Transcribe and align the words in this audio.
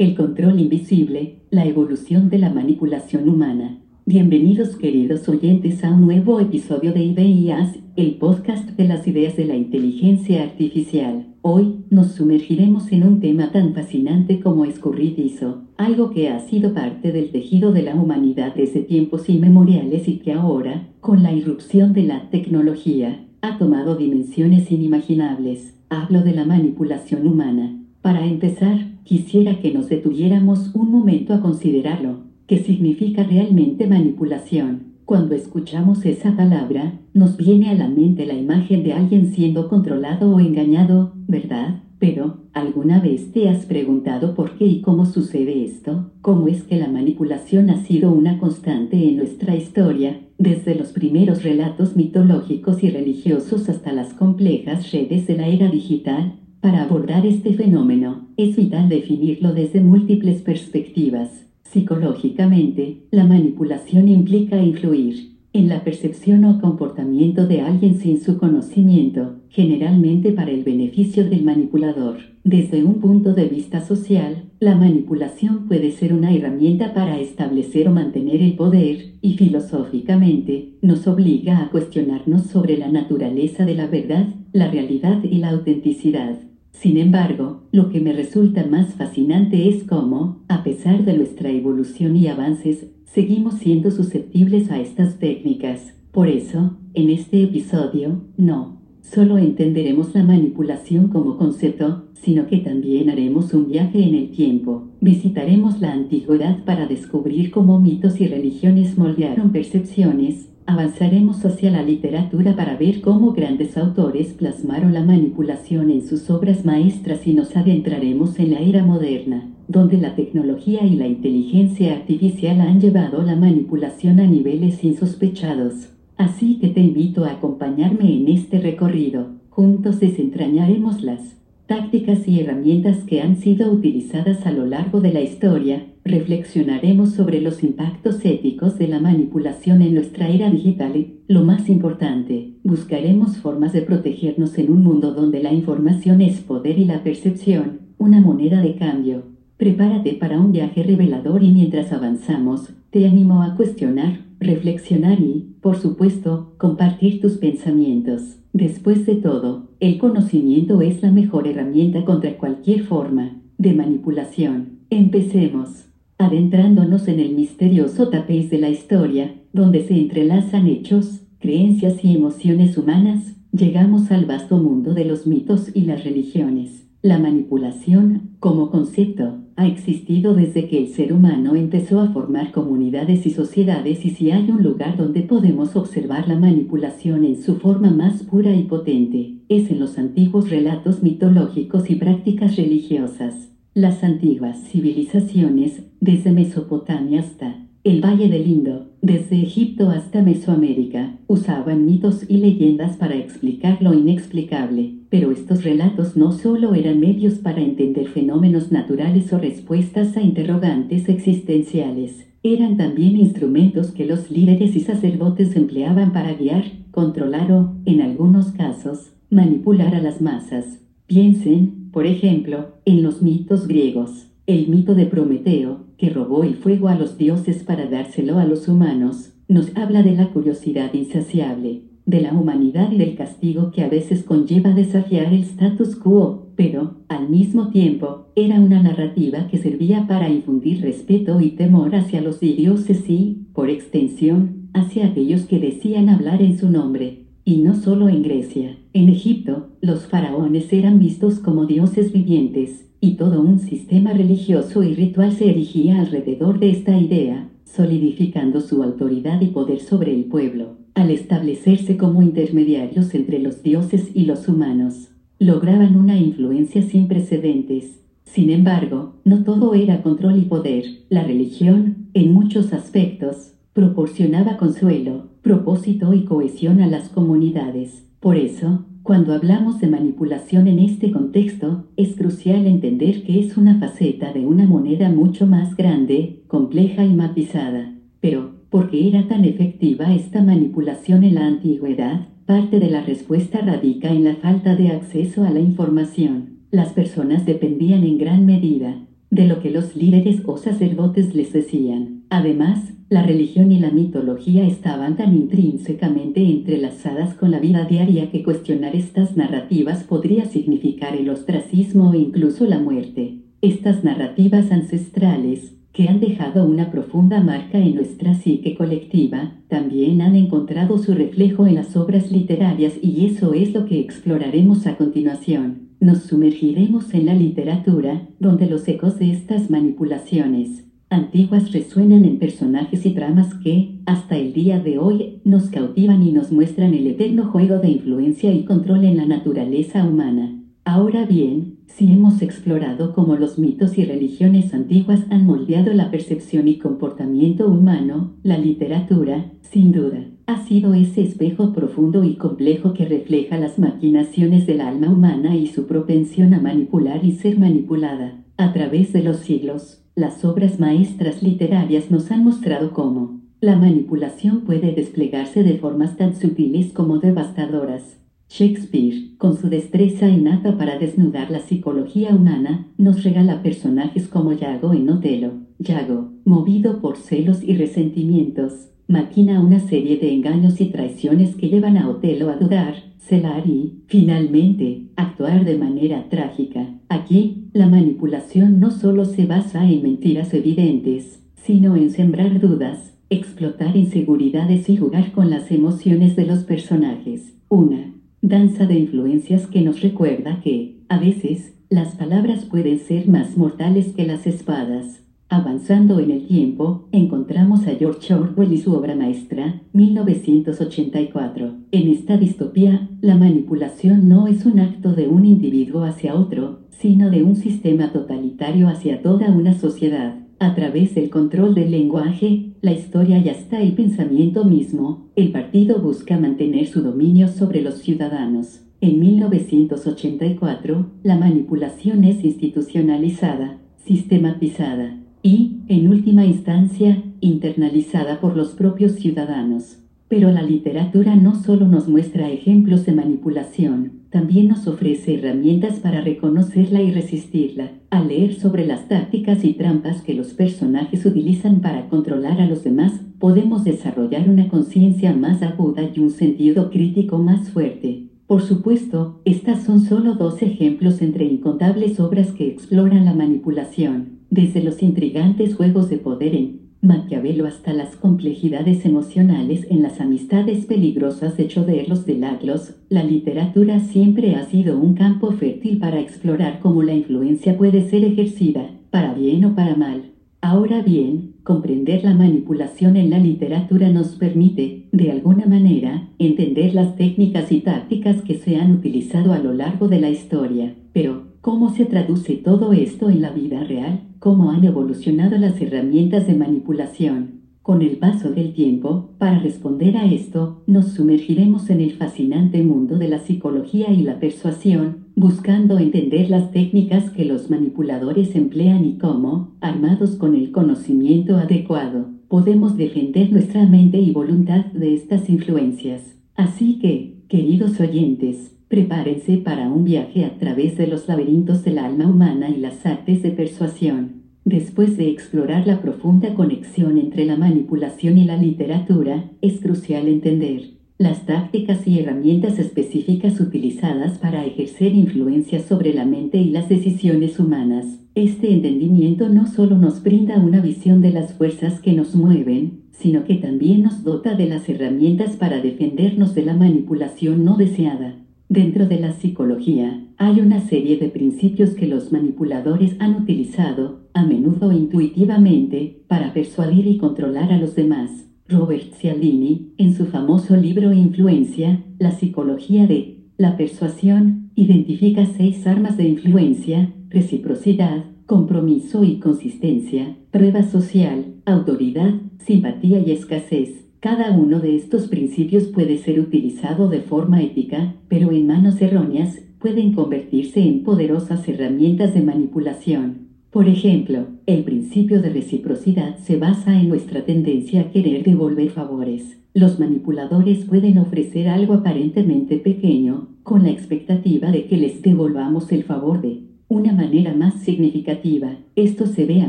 El 0.00 0.14
control 0.14 0.58
invisible, 0.58 1.42
la 1.50 1.66
evolución 1.66 2.30
de 2.30 2.38
la 2.38 2.48
manipulación 2.48 3.28
humana. 3.28 3.82
Bienvenidos 4.06 4.76
queridos 4.76 5.28
oyentes 5.28 5.84
a 5.84 5.92
un 5.92 6.06
nuevo 6.06 6.40
episodio 6.40 6.94
de 6.94 7.02
Ideas, 7.02 7.74
el 7.96 8.14
podcast 8.14 8.66
de 8.70 8.88
las 8.88 9.06
ideas 9.06 9.36
de 9.36 9.44
la 9.44 9.56
inteligencia 9.56 10.42
artificial. 10.42 11.26
Hoy 11.42 11.84
nos 11.90 12.12
sumergiremos 12.12 12.90
en 12.92 13.02
un 13.02 13.20
tema 13.20 13.52
tan 13.52 13.74
fascinante 13.74 14.40
como 14.40 14.64
escurridizo, 14.64 15.64
algo 15.76 16.12
que 16.12 16.30
ha 16.30 16.40
sido 16.48 16.72
parte 16.72 17.12
del 17.12 17.30
tejido 17.30 17.70
de 17.70 17.82
la 17.82 17.94
humanidad 17.94 18.54
desde 18.54 18.80
tiempos 18.80 19.28
inmemoriales 19.28 20.08
y 20.08 20.20
que 20.20 20.32
ahora, 20.32 20.88
con 21.02 21.22
la 21.22 21.34
irrupción 21.34 21.92
de 21.92 22.04
la 22.04 22.30
tecnología, 22.30 23.26
ha 23.42 23.58
tomado 23.58 23.96
dimensiones 23.96 24.72
inimaginables. 24.72 25.74
Hablo 25.90 26.22
de 26.22 26.32
la 26.32 26.46
manipulación 26.46 27.26
humana. 27.26 27.76
Para 28.00 28.24
empezar, 28.24 28.89
quisiera 29.04 29.60
que 29.60 29.72
nos 29.72 29.88
detuviéramos 29.88 30.74
un 30.74 30.90
momento 30.90 31.34
a 31.34 31.40
considerarlo. 31.40 32.24
¿Qué 32.46 32.58
significa 32.58 33.22
realmente 33.22 33.86
manipulación? 33.86 34.90
Cuando 35.04 35.34
escuchamos 35.34 36.04
esa 36.04 36.36
palabra, 36.36 37.00
nos 37.14 37.36
viene 37.36 37.70
a 37.70 37.74
la 37.74 37.88
mente 37.88 38.26
la 38.26 38.34
imagen 38.34 38.84
de 38.84 38.92
alguien 38.92 39.32
siendo 39.32 39.68
controlado 39.68 40.34
o 40.34 40.40
engañado, 40.40 41.14
¿verdad? 41.26 41.82
Pero, 41.98 42.44
¿alguna 42.54 42.98
vez 42.98 43.30
te 43.32 43.48
has 43.48 43.66
preguntado 43.66 44.34
por 44.34 44.56
qué 44.56 44.66
y 44.66 44.80
cómo 44.80 45.04
sucede 45.04 45.64
esto? 45.64 46.12
¿Cómo 46.22 46.48
es 46.48 46.62
que 46.62 46.76
la 46.76 46.88
manipulación 46.88 47.70
ha 47.70 47.84
sido 47.84 48.10
una 48.10 48.38
constante 48.38 49.08
en 49.08 49.16
nuestra 49.16 49.54
historia, 49.54 50.20
desde 50.38 50.74
los 50.74 50.92
primeros 50.92 51.42
relatos 51.42 51.96
mitológicos 51.96 52.82
y 52.82 52.90
religiosos 52.90 53.68
hasta 53.68 53.92
las 53.92 54.14
complejas 54.14 54.90
redes 54.92 55.26
de 55.26 55.36
la 55.36 55.48
era 55.48 55.68
digital? 55.70 56.40
Para 56.60 56.82
abordar 56.82 57.24
este 57.24 57.54
fenómeno, 57.54 58.28
es 58.36 58.54
vital 58.54 58.90
definirlo 58.90 59.54
desde 59.54 59.80
múltiples 59.80 60.42
perspectivas. 60.42 61.46
Psicológicamente, 61.62 63.06
la 63.10 63.24
manipulación 63.24 64.08
implica 64.08 64.62
influir 64.62 65.30
en 65.54 65.68
la 65.68 65.82
percepción 65.82 66.44
o 66.44 66.60
comportamiento 66.60 67.46
de 67.46 67.62
alguien 67.62 67.98
sin 67.98 68.20
su 68.20 68.36
conocimiento, 68.36 69.36
generalmente 69.48 70.32
para 70.32 70.50
el 70.50 70.62
beneficio 70.62 71.28
del 71.28 71.44
manipulador. 71.44 72.18
Desde 72.44 72.84
un 72.84 73.00
punto 73.00 73.32
de 73.32 73.46
vista 73.46 73.80
social, 73.80 74.44
la 74.60 74.76
manipulación 74.76 75.66
puede 75.66 75.92
ser 75.92 76.12
una 76.12 76.34
herramienta 76.34 76.92
para 76.92 77.18
establecer 77.18 77.88
o 77.88 77.92
mantener 77.92 78.42
el 78.42 78.52
poder, 78.52 79.14
y 79.22 79.32
filosóficamente, 79.38 80.74
nos 80.82 81.06
obliga 81.06 81.62
a 81.62 81.70
cuestionarnos 81.70 82.42
sobre 82.42 82.76
la 82.76 82.88
naturaleza 82.88 83.64
de 83.64 83.74
la 83.74 83.86
verdad, 83.86 84.28
la 84.52 84.70
realidad 84.70 85.24
y 85.24 85.38
la 85.38 85.50
autenticidad. 85.50 86.49
Sin 86.72 86.96
embargo, 86.96 87.64
lo 87.72 87.90
que 87.90 88.00
me 88.00 88.12
resulta 88.12 88.66
más 88.66 88.94
fascinante 88.94 89.68
es 89.68 89.84
cómo, 89.84 90.42
a 90.48 90.64
pesar 90.64 91.04
de 91.04 91.16
nuestra 91.16 91.50
evolución 91.50 92.16
y 92.16 92.28
avances, 92.28 92.86
seguimos 93.04 93.54
siendo 93.54 93.90
susceptibles 93.90 94.70
a 94.70 94.80
estas 94.80 95.18
técnicas. 95.18 95.94
Por 96.12 96.28
eso, 96.28 96.78
en 96.94 97.10
este 97.10 97.42
episodio, 97.42 98.22
no 98.36 98.80
solo 99.02 99.38
entenderemos 99.38 100.14
la 100.14 100.22
manipulación 100.22 101.08
como 101.08 101.36
concepto, 101.36 102.04
sino 102.14 102.46
que 102.46 102.58
también 102.58 103.10
haremos 103.10 103.52
un 103.54 103.68
viaje 103.68 104.02
en 104.02 104.14
el 104.14 104.30
tiempo. 104.30 104.88
Visitaremos 105.00 105.80
la 105.80 105.92
antigüedad 105.92 106.64
para 106.64 106.86
descubrir 106.86 107.50
cómo 107.50 107.80
mitos 107.80 108.20
y 108.20 108.28
religiones 108.28 108.98
moldearon 108.98 109.52
percepciones, 109.52 110.49
Avanzaremos 110.70 111.44
hacia 111.44 111.68
la 111.72 111.82
literatura 111.82 112.54
para 112.54 112.76
ver 112.76 113.00
cómo 113.00 113.32
grandes 113.32 113.76
autores 113.76 114.28
plasmaron 114.34 114.94
la 114.94 115.02
manipulación 115.02 115.90
en 115.90 116.06
sus 116.06 116.30
obras 116.30 116.64
maestras 116.64 117.26
y 117.26 117.34
nos 117.34 117.56
adentraremos 117.56 118.38
en 118.38 118.52
la 118.52 118.60
era 118.60 118.84
moderna, 118.84 119.50
donde 119.66 119.98
la 119.98 120.14
tecnología 120.14 120.86
y 120.86 120.94
la 120.94 121.08
inteligencia 121.08 121.94
artificial 121.94 122.60
han 122.60 122.80
llevado 122.80 123.20
la 123.24 123.34
manipulación 123.34 124.20
a 124.20 124.28
niveles 124.28 124.84
insospechados. 124.84 125.88
Así 126.16 126.60
que 126.60 126.68
te 126.68 126.82
invito 126.82 127.24
a 127.24 127.32
acompañarme 127.32 128.14
en 128.14 128.28
este 128.28 128.60
recorrido. 128.60 129.26
Juntos 129.48 129.98
desentrañaremos 129.98 131.02
las 131.02 131.36
tácticas 131.66 132.28
y 132.28 132.38
herramientas 132.38 132.98
que 132.98 133.22
han 133.22 133.38
sido 133.38 133.72
utilizadas 133.72 134.46
a 134.46 134.52
lo 134.52 134.66
largo 134.66 135.00
de 135.00 135.14
la 135.14 135.20
historia, 135.20 135.86
reflexionaremos 136.04 137.10
sobre 137.10 137.40
los 137.40 137.62
impactos 137.62 138.24
éticos 138.24 138.78
de 138.78 138.88
la 138.88 139.00
manipulación 139.00 139.82
en 139.82 139.94
nuestra 139.94 140.28
era 140.28 140.50
digital 140.50 140.96
y, 140.96 141.20
lo 141.28 141.44
más 141.44 141.68
importante, 141.68 142.54
buscaremos 142.64 143.36
formas 143.36 143.72
de 143.72 143.82
protegernos 143.82 144.58
en 144.58 144.72
un 144.72 144.82
mundo 144.82 145.12
donde 145.12 145.42
la 145.42 145.52
información 145.52 146.20
es 146.20 146.40
poder 146.40 146.78
y 146.78 146.84
la 146.84 147.02
percepción, 147.02 147.80
una 147.98 148.20
moneda 148.20 148.60
de 148.62 148.76
cambio. 148.76 149.24
Prepárate 149.56 150.14
para 150.14 150.40
un 150.40 150.52
viaje 150.52 150.82
revelador 150.82 151.42
y 151.42 151.50
mientras 151.50 151.92
avanzamos, 151.92 152.70
te 152.90 153.06
animo 153.06 153.42
a 153.42 153.54
cuestionar, 153.56 154.20
reflexionar 154.40 155.20
y, 155.20 155.54
por 155.60 155.76
supuesto, 155.76 156.54
compartir 156.56 157.20
tus 157.20 157.34
pensamientos. 157.34 158.38
Después 158.54 159.04
de 159.04 159.16
todo, 159.16 159.68
el 159.78 159.98
conocimiento 159.98 160.80
es 160.80 161.02
la 161.02 161.12
mejor 161.12 161.46
herramienta 161.46 162.04
contra 162.04 162.38
cualquier 162.38 162.84
forma 162.84 163.36
de 163.58 163.74
manipulación. 163.74 164.80
Empecemos, 164.88 165.89
adentrándonos 166.20 167.08
en 167.08 167.18
el 167.18 167.34
misterioso 167.34 168.08
tapiz 168.08 168.50
de 168.50 168.58
la 168.58 168.68
historia, 168.68 169.34
donde 169.52 169.82
se 169.82 169.94
entrelazan 169.94 170.66
hechos, 170.66 171.22
creencias 171.38 172.04
y 172.04 172.14
emociones 172.14 172.76
humanas, 172.76 173.36
llegamos 173.52 174.10
al 174.10 174.26
vasto 174.26 174.58
mundo 174.58 174.92
de 174.92 175.06
los 175.06 175.26
mitos 175.26 175.70
y 175.74 175.82
las 175.82 176.04
religiones. 176.04 176.86
La 177.02 177.18
manipulación, 177.18 178.36
como 178.38 178.70
concepto, 178.70 179.38
ha 179.56 179.66
existido 179.66 180.34
desde 180.34 180.68
que 180.68 180.78
el 180.78 180.88
ser 180.88 181.14
humano 181.14 181.54
empezó 181.54 182.00
a 182.00 182.12
formar 182.12 182.52
comunidades 182.52 183.26
y 183.26 183.30
sociedades 183.30 184.04
y 184.04 184.10
si 184.10 184.30
hay 184.30 184.50
un 184.50 184.62
lugar 184.62 184.98
donde 184.98 185.22
podemos 185.22 185.74
observar 185.76 186.28
la 186.28 186.38
manipulación 186.38 187.24
en 187.24 187.42
su 187.42 187.56
forma 187.56 187.90
más 187.90 188.22
pura 188.24 188.54
y 188.54 188.64
potente, 188.64 189.36
es 189.48 189.70
en 189.70 189.80
los 189.80 189.96
antiguos 189.96 190.50
relatos 190.50 191.02
mitológicos 191.02 191.88
y 191.90 191.94
prácticas 191.94 192.56
religiosas. 192.56 193.49
Las 193.74 194.02
antiguas 194.02 194.58
civilizaciones, 194.68 195.84
desde 196.00 196.32
Mesopotamia 196.32 197.20
hasta 197.20 197.68
el 197.84 198.04
Valle 198.04 198.28
del 198.28 198.48
Indo, 198.48 198.90
desde 199.00 199.40
Egipto 199.40 199.90
hasta 199.90 200.22
Mesoamérica, 200.22 201.18
usaban 201.28 201.86
mitos 201.86 202.24
y 202.28 202.38
leyendas 202.38 202.96
para 202.96 203.14
explicar 203.14 203.80
lo 203.80 203.94
inexplicable, 203.94 204.96
pero 205.08 205.30
estos 205.30 205.62
relatos 205.62 206.16
no 206.16 206.32
solo 206.32 206.74
eran 206.74 206.98
medios 206.98 207.34
para 207.34 207.62
entender 207.62 208.08
fenómenos 208.08 208.72
naturales 208.72 209.32
o 209.32 209.38
respuestas 209.38 210.16
a 210.16 210.20
interrogantes 210.20 211.08
existenciales, 211.08 212.26
eran 212.42 212.76
también 212.76 213.16
instrumentos 213.16 213.92
que 213.92 214.04
los 214.04 214.32
líderes 214.32 214.74
y 214.74 214.80
sacerdotes 214.80 215.54
empleaban 215.54 216.12
para 216.12 216.34
guiar, 216.34 216.64
controlar 216.90 217.52
o, 217.52 217.76
en 217.84 218.00
algunos 218.00 218.50
casos, 218.50 219.12
manipular 219.30 219.94
a 219.94 220.02
las 220.02 220.20
masas. 220.20 220.80
Piensen, 221.06 221.79
por 221.92 222.06
ejemplo, 222.06 222.76
en 222.84 223.02
los 223.02 223.22
mitos 223.22 223.66
griegos. 223.66 224.26
El 224.46 224.68
mito 224.68 224.94
de 224.94 225.06
Prometeo, 225.06 225.86
que 225.96 226.10
robó 226.10 226.44
el 226.44 226.54
fuego 226.54 226.88
a 226.88 226.94
los 226.94 227.18
dioses 227.18 227.62
para 227.62 227.86
dárselo 227.86 228.38
a 228.38 228.44
los 228.44 228.68
humanos, 228.68 229.32
nos 229.48 229.76
habla 229.76 230.02
de 230.02 230.14
la 230.14 230.30
curiosidad 230.30 230.94
insaciable, 230.94 231.82
de 232.06 232.20
la 232.20 232.32
humanidad 232.32 232.90
y 232.90 232.98
del 232.98 233.14
castigo 233.14 233.70
que 233.70 233.82
a 233.82 233.88
veces 233.88 234.24
conlleva 234.24 234.70
desafiar 234.70 235.32
el 235.32 235.42
status 235.42 235.96
quo, 235.96 236.48
pero, 236.56 236.96
al 237.08 237.28
mismo 237.28 237.70
tiempo, 237.70 238.26
era 238.34 238.60
una 238.60 238.82
narrativa 238.82 239.48
que 239.48 239.58
servía 239.58 240.06
para 240.06 240.28
infundir 240.28 240.82
respeto 240.82 241.40
y 241.40 241.50
temor 241.50 241.94
hacia 241.94 242.20
los 242.20 242.40
dioses 242.40 243.08
y, 243.08 243.46
por 243.54 243.70
extensión, 243.70 244.68
hacia 244.74 245.06
aquellos 245.06 245.42
que 245.42 245.58
decían 245.58 246.08
hablar 246.08 246.42
en 246.42 246.58
su 246.58 246.70
nombre. 246.70 247.26
Y 247.44 247.58
no 247.58 247.74
solo 247.74 248.08
en 248.08 248.22
Grecia, 248.22 248.76
en 248.92 249.08
Egipto, 249.08 249.68
los 249.80 250.06
faraones 250.06 250.72
eran 250.72 250.98
vistos 250.98 251.38
como 251.38 251.66
dioses 251.66 252.12
vivientes, 252.12 252.86
y 253.00 253.14
todo 253.14 253.40
un 253.40 253.60
sistema 253.60 254.12
religioso 254.12 254.82
y 254.82 254.94
ritual 254.94 255.32
se 255.32 255.48
erigía 255.48 256.00
alrededor 256.00 256.58
de 256.58 256.70
esta 256.70 256.98
idea, 256.98 257.48
solidificando 257.64 258.60
su 258.60 258.82
autoridad 258.82 259.40
y 259.40 259.46
poder 259.46 259.80
sobre 259.80 260.12
el 260.12 260.24
pueblo. 260.24 260.76
Al 260.94 261.10
establecerse 261.10 261.96
como 261.96 262.20
intermediarios 262.20 263.14
entre 263.14 263.38
los 263.38 263.62
dioses 263.62 264.10
y 264.12 264.26
los 264.26 264.48
humanos, 264.48 265.10
lograban 265.38 265.96
una 265.96 266.18
influencia 266.18 266.82
sin 266.82 267.06
precedentes. 267.06 268.00
Sin 268.24 268.50
embargo, 268.50 269.14
no 269.24 269.44
todo 269.44 269.74
era 269.74 270.02
control 270.02 270.38
y 270.38 270.46
poder. 270.46 270.84
La 271.08 271.22
religión, 271.22 272.08
en 272.12 272.32
muchos 272.32 272.72
aspectos, 272.72 273.54
proporcionaba 273.72 274.56
consuelo, 274.56 275.28
propósito 275.42 276.12
y 276.12 276.24
cohesión 276.24 276.80
a 276.80 276.88
las 276.88 277.08
comunidades. 277.08 278.09
Por 278.20 278.36
eso, 278.36 278.84
cuando 279.02 279.32
hablamos 279.32 279.80
de 279.80 279.86
manipulación 279.86 280.68
en 280.68 280.78
este 280.78 281.10
contexto, 281.10 281.86
es 281.96 282.16
crucial 282.16 282.66
entender 282.66 283.22
que 283.22 283.40
es 283.40 283.56
una 283.56 283.80
faceta 283.80 284.30
de 284.34 284.44
una 284.44 284.66
moneda 284.66 285.08
mucho 285.08 285.46
más 285.46 285.74
grande, 285.74 286.42
compleja 286.46 287.06
y 287.06 287.14
matizada. 287.14 287.94
Pero, 288.20 288.56
¿por 288.68 288.90
qué 288.90 289.08
era 289.08 289.26
tan 289.26 289.46
efectiva 289.46 290.14
esta 290.14 290.42
manipulación 290.42 291.24
en 291.24 291.36
la 291.36 291.46
antigüedad? 291.46 292.28
Parte 292.44 292.78
de 292.78 292.90
la 292.90 293.00
respuesta 293.00 293.62
radica 293.62 294.10
en 294.10 294.24
la 294.24 294.34
falta 294.34 294.76
de 294.76 294.88
acceso 294.88 295.44
a 295.44 295.50
la 295.50 295.60
información. 295.60 296.58
Las 296.70 296.92
personas 296.92 297.46
dependían 297.46 298.04
en 298.04 298.18
gran 298.18 298.44
medida 298.44 299.00
de 299.30 299.46
lo 299.46 299.60
que 299.60 299.70
los 299.70 299.96
líderes 299.96 300.42
o 300.44 300.58
sacerdotes 300.58 301.34
les 301.34 301.54
decían. 301.54 302.24
Además, 302.28 302.92
la 303.10 303.24
religión 303.24 303.72
y 303.72 303.80
la 303.80 303.90
mitología 303.90 304.64
estaban 304.64 305.16
tan 305.16 305.36
intrínsecamente 305.36 306.46
entrelazadas 306.46 307.34
con 307.34 307.50
la 307.50 307.58
vida 307.58 307.84
diaria 307.84 308.30
que 308.30 308.44
cuestionar 308.44 308.94
estas 308.94 309.36
narrativas 309.36 310.04
podría 310.04 310.44
significar 310.44 311.16
el 311.16 311.28
ostracismo 311.28 312.14
e 312.14 312.18
incluso 312.18 312.66
la 312.66 312.78
muerte. 312.78 313.38
Estas 313.62 314.04
narrativas 314.04 314.70
ancestrales, 314.70 315.74
que 315.92 316.08
han 316.08 316.20
dejado 316.20 316.64
una 316.64 316.92
profunda 316.92 317.40
marca 317.40 317.78
en 317.78 317.96
nuestra 317.96 318.34
psique 318.34 318.76
colectiva, 318.76 319.54
también 319.66 320.22
han 320.22 320.36
encontrado 320.36 320.96
su 320.96 321.12
reflejo 321.12 321.66
en 321.66 321.74
las 321.74 321.96
obras 321.96 322.30
literarias 322.30 322.92
y 323.02 323.26
eso 323.26 323.54
es 323.54 323.74
lo 323.74 323.86
que 323.86 323.98
exploraremos 323.98 324.86
a 324.86 324.96
continuación. 324.96 325.88
Nos 325.98 326.22
sumergiremos 326.22 327.12
en 327.12 327.26
la 327.26 327.34
literatura, 327.34 328.28
donde 328.38 328.66
los 328.66 328.86
ecos 328.86 329.18
de 329.18 329.32
estas 329.32 329.68
manipulaciones 329.68 330.84
antiguas 331.10 331.72
resuenan 331.72 332.24
en 332.24 332.38
personajes 332.38 333.04
y 333.04 333.10
tramas 333.10 333.52
que, 333.54 334.00
hasta 334.06 334.36
el 334.36 334.52
día 334.52 334.78
de 334.78 334.98
hoy, 334.98 335.40
nos 335.44 335.68
cautivan 335.68 336.22
y 336.22 336.32
nos 336.32 336.52
muestran 336.52 336.94
el 336.94 337.06
eterno 337.08 337.50
juego 337.50 337.78
de 337.78 337.90
influencia 337.90 338.52
y 338.52 338.64
control 338.64 339.04
en 339.04 339.16
la 339.16 339.26
naturaleza 339.26 340.04
humana. 340.04 340.56
Ahora 340.84 341.26
bien, 341.26 341.80
si 341.86 342.10
hemos 342.12 342.40
explorado 342.40 343.12
cómo 343.12 343.36
los 343.36 343.58
mitos 343.58 343.98
y 343.98 344.04
religiones 344.04 344.72
antiguas 344.72 345.20
han 345.30 345.44
moldeado 345.44 345.92
la 345.92 346.10
percepción 346.10 346.68
y 346.68 346.78
comportamiento 346.78 347.68
humano, 347.68 348.36
la 348.42 348.56
literatura, 348.56 349.52
sin 349.60 349.92
duda, 349.92 350.24
ha 350.46 350.64
sido 350.64 350.94
ese 350.94 351.22
espejo 351.22 351.72
profundo 351.72 352.24
y 352.24 352.36
complejo 352.36 352.94
que 352.94 353.04
refleja 353.04 353.58
las 353.58 353.78
maquinaciones 353.78 354.66
del 354.66 354.80
alma 354.80 355.08
humana 355.08 355.56
y 355.56 355.66
su 355.66 355.86
propensión 355.86 356.54
a 356.54 356.60
manipular 356.60 357.24
y 357.24 357.32
ser 357.32 357.58
manipulada. 357.58 358.39
A 358.60 358.74
través 358.74 359.14
de 359.14 359.22
los 359.22 359.38
siglos, 359.38 360.02
las 360.14 360.44
obras 360.44 360.78
maestras 360.78 361.42
literarias 361.42 362.10
nos 362.10 362.30
han 362.30 362.44
mostrado 362.44 362.92
cómo 362.92 363.40
la 363.62 363.74
manipulación 363.74 364.66
puede 364.66 364.92
desplegarse 364.92 365.62
de 365.62 365.78
formas 365.78 366.18
tan 366.18 366.38
sutiles 366.38 366.92
como 366.92 367.20
devastadoras. 367.20 368.18
Shakespeare, 368.50 369.34
con 369.38 369.56
su 369.56 369.70
destreza 369.70 370.28
innata 370.28 370.76
para 370.76 370.98
desnudar 370.98 371.50
la 371.50 371.60
psicología 371.60 372.34
humana, 372.34 372.86
nos 372.98 373.24
regala 373.24 373.62
personajes 373.62 374.28
como 374.28 374.52
Yago 374.52 374.92
en 374.92 375.08
Otelo. 375.08 375.52
Yago, 375.78 376.28
movido 376.44 377.00
por 377.00 377.16
celos 377.16 377.62
y 377.62 377.74
resentimientos, 377.78 378.90
maquina 379.10 379.60
una 379.60 379.80
serie 379.80 380.18
de 380.18 380.32
engaños 380.32 380.80
y 380.80 380.86
traiciones 380.86 381.56
que 381.56 381.68
llevan 381.68 381.96
a 381.96 382.08
Otelo 382.08 382.48
a 382.48 382.56
dudar, 382.56 382.94
celar 383.18 383.66
y, 383.66 384.04
finalmente, 384.06 385.08
actuar 385.16 385.64
de 385.64 385.76
manera 385.76 386.28
trágica. 386.28 386.94
Aquí, 387.08 387.64
la 387.72 387.88
manipulación 387.88 388.78
no 388.78 388.92
solo 388.92 389.24
se 389.24 389.46
basa 389.46 389.84
en 389.84 390.04
mentiras 390.04 390.54
evidentes, 390.54 391.42
sino 391.56 391.96
en 391.96 392.10
sembrar 392.10 392.60
dudas, 392.60 393.18
explotar 393.30 393.96
inseguridades 393.96 394.88
y 394.88 394.96
jugar 394.96 395.32
con 395.32 395.50
las 395.50 395.72
emociones 395.72 396.36
de 396.36 396.46
los 396.46 396.60
personajes. 396.60 397.56
Una 397.68 398.14
danza 398.42 398.86
de 398.86 398.94
influencias 398.94 399.66
que 399.66 399.82
nos 399.82 400.02
recuerda 400.02 400.60
que, 400.62 401.00
a 401.08 401.18
veces, 401.18 401.74
las 401.88 402.14
palabras 402.14 402.64
pueden 402.64 403.00
ser 403.00 403.26
más 403.26 403.56
mortales 403.56 404.12
que 404.16 404.24
las 404.24 404.46
espadas. 404.46 405.24
Avanzando 405.52 406.20
en 406.20 406.30
el 406.30 406.46
tiempo, 406.46 407.08
encontramos 407.10 407.84
a 407.88 407.96
George 407.96 408.32
Orwell 408.32 408.72
y 408.72 408.78
su 408.78 408.94
obra 408.94 409.16
maestra, 409.16 409.82
1984. 409.92 411.74
En 411.90 412.08
esta 412.08 412.36
distopía, 412.36 413.08
la 413.20 413.34
manipulación 413.34 414.28
no 414.28 414.46
es 414.46 414.64
un 414.64 414.78
acto 414.78 415.12
de 415.12 415.26
un 415.26 415.44
individuo 415.44 416.04
hacia 416.04 416.36
otro, 416.36 416.82
sino 416.90 417.30
de 417.30 417.42
un 417.42 417.56
sistema 417.56 418.12
totalitario 418.12 418.86
hacia 418.86 419.22
toda 419.22 419.50
una 419.50 419.74
sociedad. 419.74 420.36
A 420.60 420.76
través 420.76 421.16
del 421.16 421.30
control 421.30 421.74
del 421.74 421.90
lenguaje, 421.90 422.74
la 422.80 422.92
historia 422.92 423.38
y 423.38 423.48
hasta 423.48 423.82
el 423.82 423.94
pensamiento 423.94 424.64
mismo, 424.64 425.30
el 425.34 425.50
partido 425.50 426.00
busca 426.00 426.38
mantener 426.38 426.86
su 426.86 427.02
dominio 427.02 427.48
sobre 427.48 427.82
los 427.82 427.94
ciudadanos. 427.94 428.82
En 429.00 429.18
1984, 429.18 431.06
la 431.24 431.36
manipulación 431.36 432.22
es 432.22 432.44
institucionalizada, 432.44 433.78
sistematizada 433.96 435.19
y, 435.42 435.78
en 435.88 436.08
última 436.08 436.44
instancia, 436.44 437.22
internalizada 437.40 438.40
por 438.40 438.56
los 438.56 438.70
propios 438.70 439.12
ciudadanos. 439.12 439.98
Pero 440.28 440.52
la 440.52 440.62
literatura 440.62 441.34
no 441.34 441.56
solo 441.56 441.88
nos 441.88 442.06
muestra 442.06 442.50
ejemplos 442.50 443.04
de 443.04 443.12
manipulación, 443.12 444.20
también 444.30 444.68
nos 444.68 444.86
ofrece 444.86 445.34
herramientas 445.34 445.98
para 445.98 446.20
reconocerla 446.20 447.02
y 447.02 447.10
resistirla. 447.10 447.90
Al 448.10 448.28
leer 448.28 448.54
sobre 448.54 448.86
las 448.86 449.08
tácticas 449.08 449.64
y 449.64 449.72
trampas 449.72 450.22
que 450.22 450.34
los 450.34 450.54
personajes 450.54 451.26
utilizan 451.26 451.80
para 451.80 452.08
controlar 452.08 452.60
a 452.60 452.66
los 452.66 452.84
demás, 452.84 453.12
podemos 453.40 453.82
desarrollar 453.82 454.48
una 454.48 454.68
conciencia 454.68 455.34
más 455.34 455.62
aguda 455.62 456.08
y 456.14 456.20
un 456.20 456.30
sentido 456.30 456.90
crítico 456.90 457.38
más 457.38 457.70
fuerte. 457.70 458.28
Por 458.46 458.62
supuesto, 458.62 459.40
estas 459.44 459.82
son 459.82 460.00
solo 460.00 460.34
dos 460.34 460.62
ejemplos 460.62 461.22
entre 461.22 461.44
incontables 461.44 462.20
obras 462.20 462.52
que 462.52 462.68
exploran 462.68 463.24
la 463.24 463.34
manipulación, 463.34 464.39
desde 464.50 464.82
los 464.82 465.02
intrigantes 465.02 465.74
juegos 465.74 466.10
de 466.10 466.18
poder 466.18 466.54
en 466.54 466.90
Maquiavelo 467.02 467.66
hasta 467.66 467.94
las 467.94 468.14
complejidades 468.16 469.06
emocionales 469.06 469.86
en 469.88 470.02
las 470.02 470.20
amistades 470.20 470.84
peligrosas 470.84 471.56
de 471.56 471.66
Choderlos 471.66 472.26
de 472.26 472.36
Laglos, 472.36 472.96
la 473.08 473.24
literatura 473.24 474.00
siempre 474.00 474.54
ha 474.54 474.66
sido 474.66 474.98
un 474.98 475.14
campo 475.14 475.52
fértil 475.52 475.98
para 475.98 476.20
explorar 476.20 476.80
cómo 476.80 477.02
la 477.02 477.14
influencia 477.14 477.78
puede 477.78 478.10
ser 478.10 478.24
ejercida, 478.24 478.90
para 479.10 479.32
bien 479.32 479.64
o 479.64 479.74
para 479.74 479.96
mal. 479.96 480.32
Ahora 480.60 481.00
bien, 481.00 481.54
comprender 481.62 482.22
la 482.22 482.34
manipulación 482.34 483.16
en 483.16 483.30
la 483.30 483.38
literatura 483.38 484.10
nos 484.10 484.34
permite, 484.36 485.06
de 485.10 485.30
alguna 485.30 485.64
manera, 485.64 486.28
entender 486.38 486.94
las 486.94 487.16
técnicas 487.16 487.72
y 487.72 487.80
tácticas 487.80 488.42
que 488.42 488.58
se 488.58 488.76
han 488.76 488.92
utilizado 488.92 489.54
a 489.54 489.58
lo 489.58 489.72
largo 489.72 490.06
de 490.08 490.20
la 490.20 490.28
historia. 490.28 490.94
Pero, 491.14 491.44
¿cómo 491.62 491.94
se 491.94 492.04
traduce 492.04 492.56
todo 492.56 492.92
esto 492.92 493.30
en 493.30 493.40
la 493.40 493.50
vida 493.50 493.82
real? 493.84 494.20
Cómo 494.40 494.70
han 494.70 494.84
evolucionado 494.84 495.56
las 495.58 495.80
herramientas 495.80 496.46
de 496.46 496.54
manipulación. 496.54 497.60
Con 497.82 498.02
el 498.02 498.16
paso 498.16 498.50
del 498.50 498.72
tiempo, 498.72 499.30
para 499.38 499.58
responder 499.58 500.16
a 500.16 500.24
esto, 500.24 500.82
nos 500.86 501.12
sumergiremos 501.12 501.90
en 501.90 502.00
el 502.00 502.12
fascinante 502.12 502.82
mundo 502.82 503.18
de 503.18 503.28
la 503.28 503.38
psicología 503.38 504.10
y 504.10 504.22
la 504.22 504.38
persuasión, 504.40 505.26
buscando 505.36 505.98
entender 505.98 506.50
las 506.50 506.72
técnicas 506.72 507.30
que 507.30 507.44
los 507.44 507.70
manipuladores 507.70 508.56
emplean 508.56 509.04
y 509.04 509.18
cómo, 509.18 509.76
armados 509.80 510.36
con 510.36 510.54
el 510.54 510.72
conocimiento 510.72 511.56
adecuado, 511.56 512.30
podemos 512.48 512.96
defender 512.96 513.52
nuestra 513.52 513.86
mente 513.86 514.18
y 514.18 514.30
voluntad 514.30 514.86
de 514.86 515.14
estas 515.14 515.48
influencias. 515.50 516.36
Así 516.54 516.98
que, 516.98 517.42
queridos 517.48 518.00
oyentes, 518.00 518.76
Prepárense 518.90 519.56
para 519.58 519.88
un 519.88 520.02
viaje 520.02 520.44
a 520.44 520.58
través 520.58 520.98
de 520.98 521.06
los 521.06 521.28
laberintos 521.28 521.84
del 521.84 521.98
alma 521.98 522.26
humana 522.26 522.68
y 522.70 522.76
las 522.76 523.06
artes 523.06 523.40
de 523.40 523.52
persuasión. 523.52 524.42
Después 524.64 525.16
de 525.16 525.30
explorar 525.30 525.86
la 525.86 526.02
profunda 526.02 526.54
conexión 526.54 527.16
entre 527.16 527.44
la 527.44 527.56
manipulación 527.56 528.36
y 528.36 528.46
la 528.46 528.56
literatura, 528.56 529.44
es 529.60 529.78
crucial 529.78 530.26
entender 530.26 530.90
las 531.18 531.46
tácticas 531.46 532.08
y 532.08 532.18
herramientas 532.18 532.80
específicas 532.80 533.60
utilizadas 533.60 534.38
para 534.38 534.64
ejercer 534.64 535.14
influencia 535.14 535.78
sobre 535.78 536.12
la 536.12 536.24
mente 536.24 536.58
y 536.58 536.70
las 536.70 536.88
decisiones 536.88 537.60
humanas. 537.60 538.06
Este 538.34 538.72
entendimiento 538.72 539.48
no 539.48 539.68
solo 539.68 539.98
nos 539.98 540.20
brinda 540.24 540.58
una 540.58 540.80
visión 540.80 541.22
de 541.22 541.30
las 541.30 541.52
fuerzas 541.52 542.00
que 542.00 542.14
nos 542.14 542.34
mueven, 542.34 543.02
sino 543.12 543.44
que 543.44 543.54
también 543.54 544.02
nos 544.02 544.24
dota 544.24 544.56
de 544.56 544.66
las 544.66 544.88
herramientas 544.88 545.54
para 545.54 545.80
defendernos 545.80 546.56
de 546.56 546.64
la 546.64 546.74
manipulación 546.74 547.64
no 547.64 547.76
deseada. 547.76 548.34
Dentro 548.70 549.08
de 549.08 549.18
la 549.18 549.32
psicología, 549.32 550.28
hay 550.36 550.60
una 550.60 550.80
serie 550.80 551.18
de 551.18 551.28
principios 551.28 551.90
que 551.90 552.06
los 552.06 552.30
manipuladores 552.30 553.16
han 553.18 553.34
utilizado, 553.34 554.28
a 554.32 554.46
menudo 554.46 554.92
intuitivamente, 554.92 556.22
para 556.28 556.52
persuadir 556.52 557.08
y 557.08 557.18
controlar 557.18 557.72
a 557.72 557.78
los 557.78 557.96
demás. 557.96 558.30
Robert 558.68 559.12
Cialdini, 559.14 559.92
en 559.98 560.14
su 560.14 560.26
famoso 560.26 560.76
libro 560.76 561.12
Influencia, 561.12 562.04
La 562.20 562.30
psicología 562.30 563.08
de 563.08 563.38
la 563.56 563.76
persuasión, 563.76 564.70
identifica 564.76 565.46
seis 565.46 565.84
armas 565.88 566.16
de 566.16 566.28
influencia, 566.28 567.12
reciprocidad, 567.28 568.24
compromiso 568.46 569.24
y 569.24 569.40
consistencia, 569.40 570.36
prueba 570.52 570.84
social, 570.84 571.56
autoridad, 571.66 572.34
simpatía 572.60 573.18
y 573.18 573.32
escasez. 573.32 574.09
Cada 574.20 574.50
uno 574.50 574.80
de 574.80 574.96
estos 574.96 575.28
principios 575.28 575.84
puede 575.84 576.18
ser 576.18 576.40
utilizado 576.40 577.08
de 577.08 577.20
forma 577.20 577.62
ética, 577.62 578.16
pero 578.28 578.52
en 578.52 578.66
manos 578.66 579.00
erróneas 579.00 579.62
pueden 579.78 580.12
convertirse 580.12 580.82
en 580.82 581.04
poderosas 581.04 581.66
herramientas 581.66 582.34
de 582.34 582.42
manipulación. 582.42 583.48
Por 583.70 583.88
ejemplo, 583.88 584.48
el 584.66 584.84
principio 584.84 585.40
de 585.40 585.48
reciprocidad 585.48 586.36
se 586.36 586.58
basa 586.58 587.00
en 587.00 587.08
nuestra 587.08 587.46
tendencia 587.46 588.02
a 588.02 588.10
querer 588.10 588.44
devolver 588.44 588.90
favores. 588.90 589.58
Los 589.72 589.98
manipuladores 589.98 590.84
pueden 590.84 591.16
ofrecer 591.16 591.70
algo 591.70 591.94
aparentemente 591.94 592.76
pequeño, 592.76 593.48
con 593.62 593.84
la 593.84 593.90
expectativa 593.90 594.70
de 594.70 594.84
que 594.84 594.98
les 594.98 595.22
devolvamos 595.22 595.92
el 595.92 596.04
favor 596.04 596.42
de 596.42 596.69
una 596.90 597.12
manera 597.12 597.54
más 597.54 597.74
significativa, 597.74 598.76
esto 598.96 599.26
se 599.26 599.46
ve 599.46 599.62
a 599.62 599.68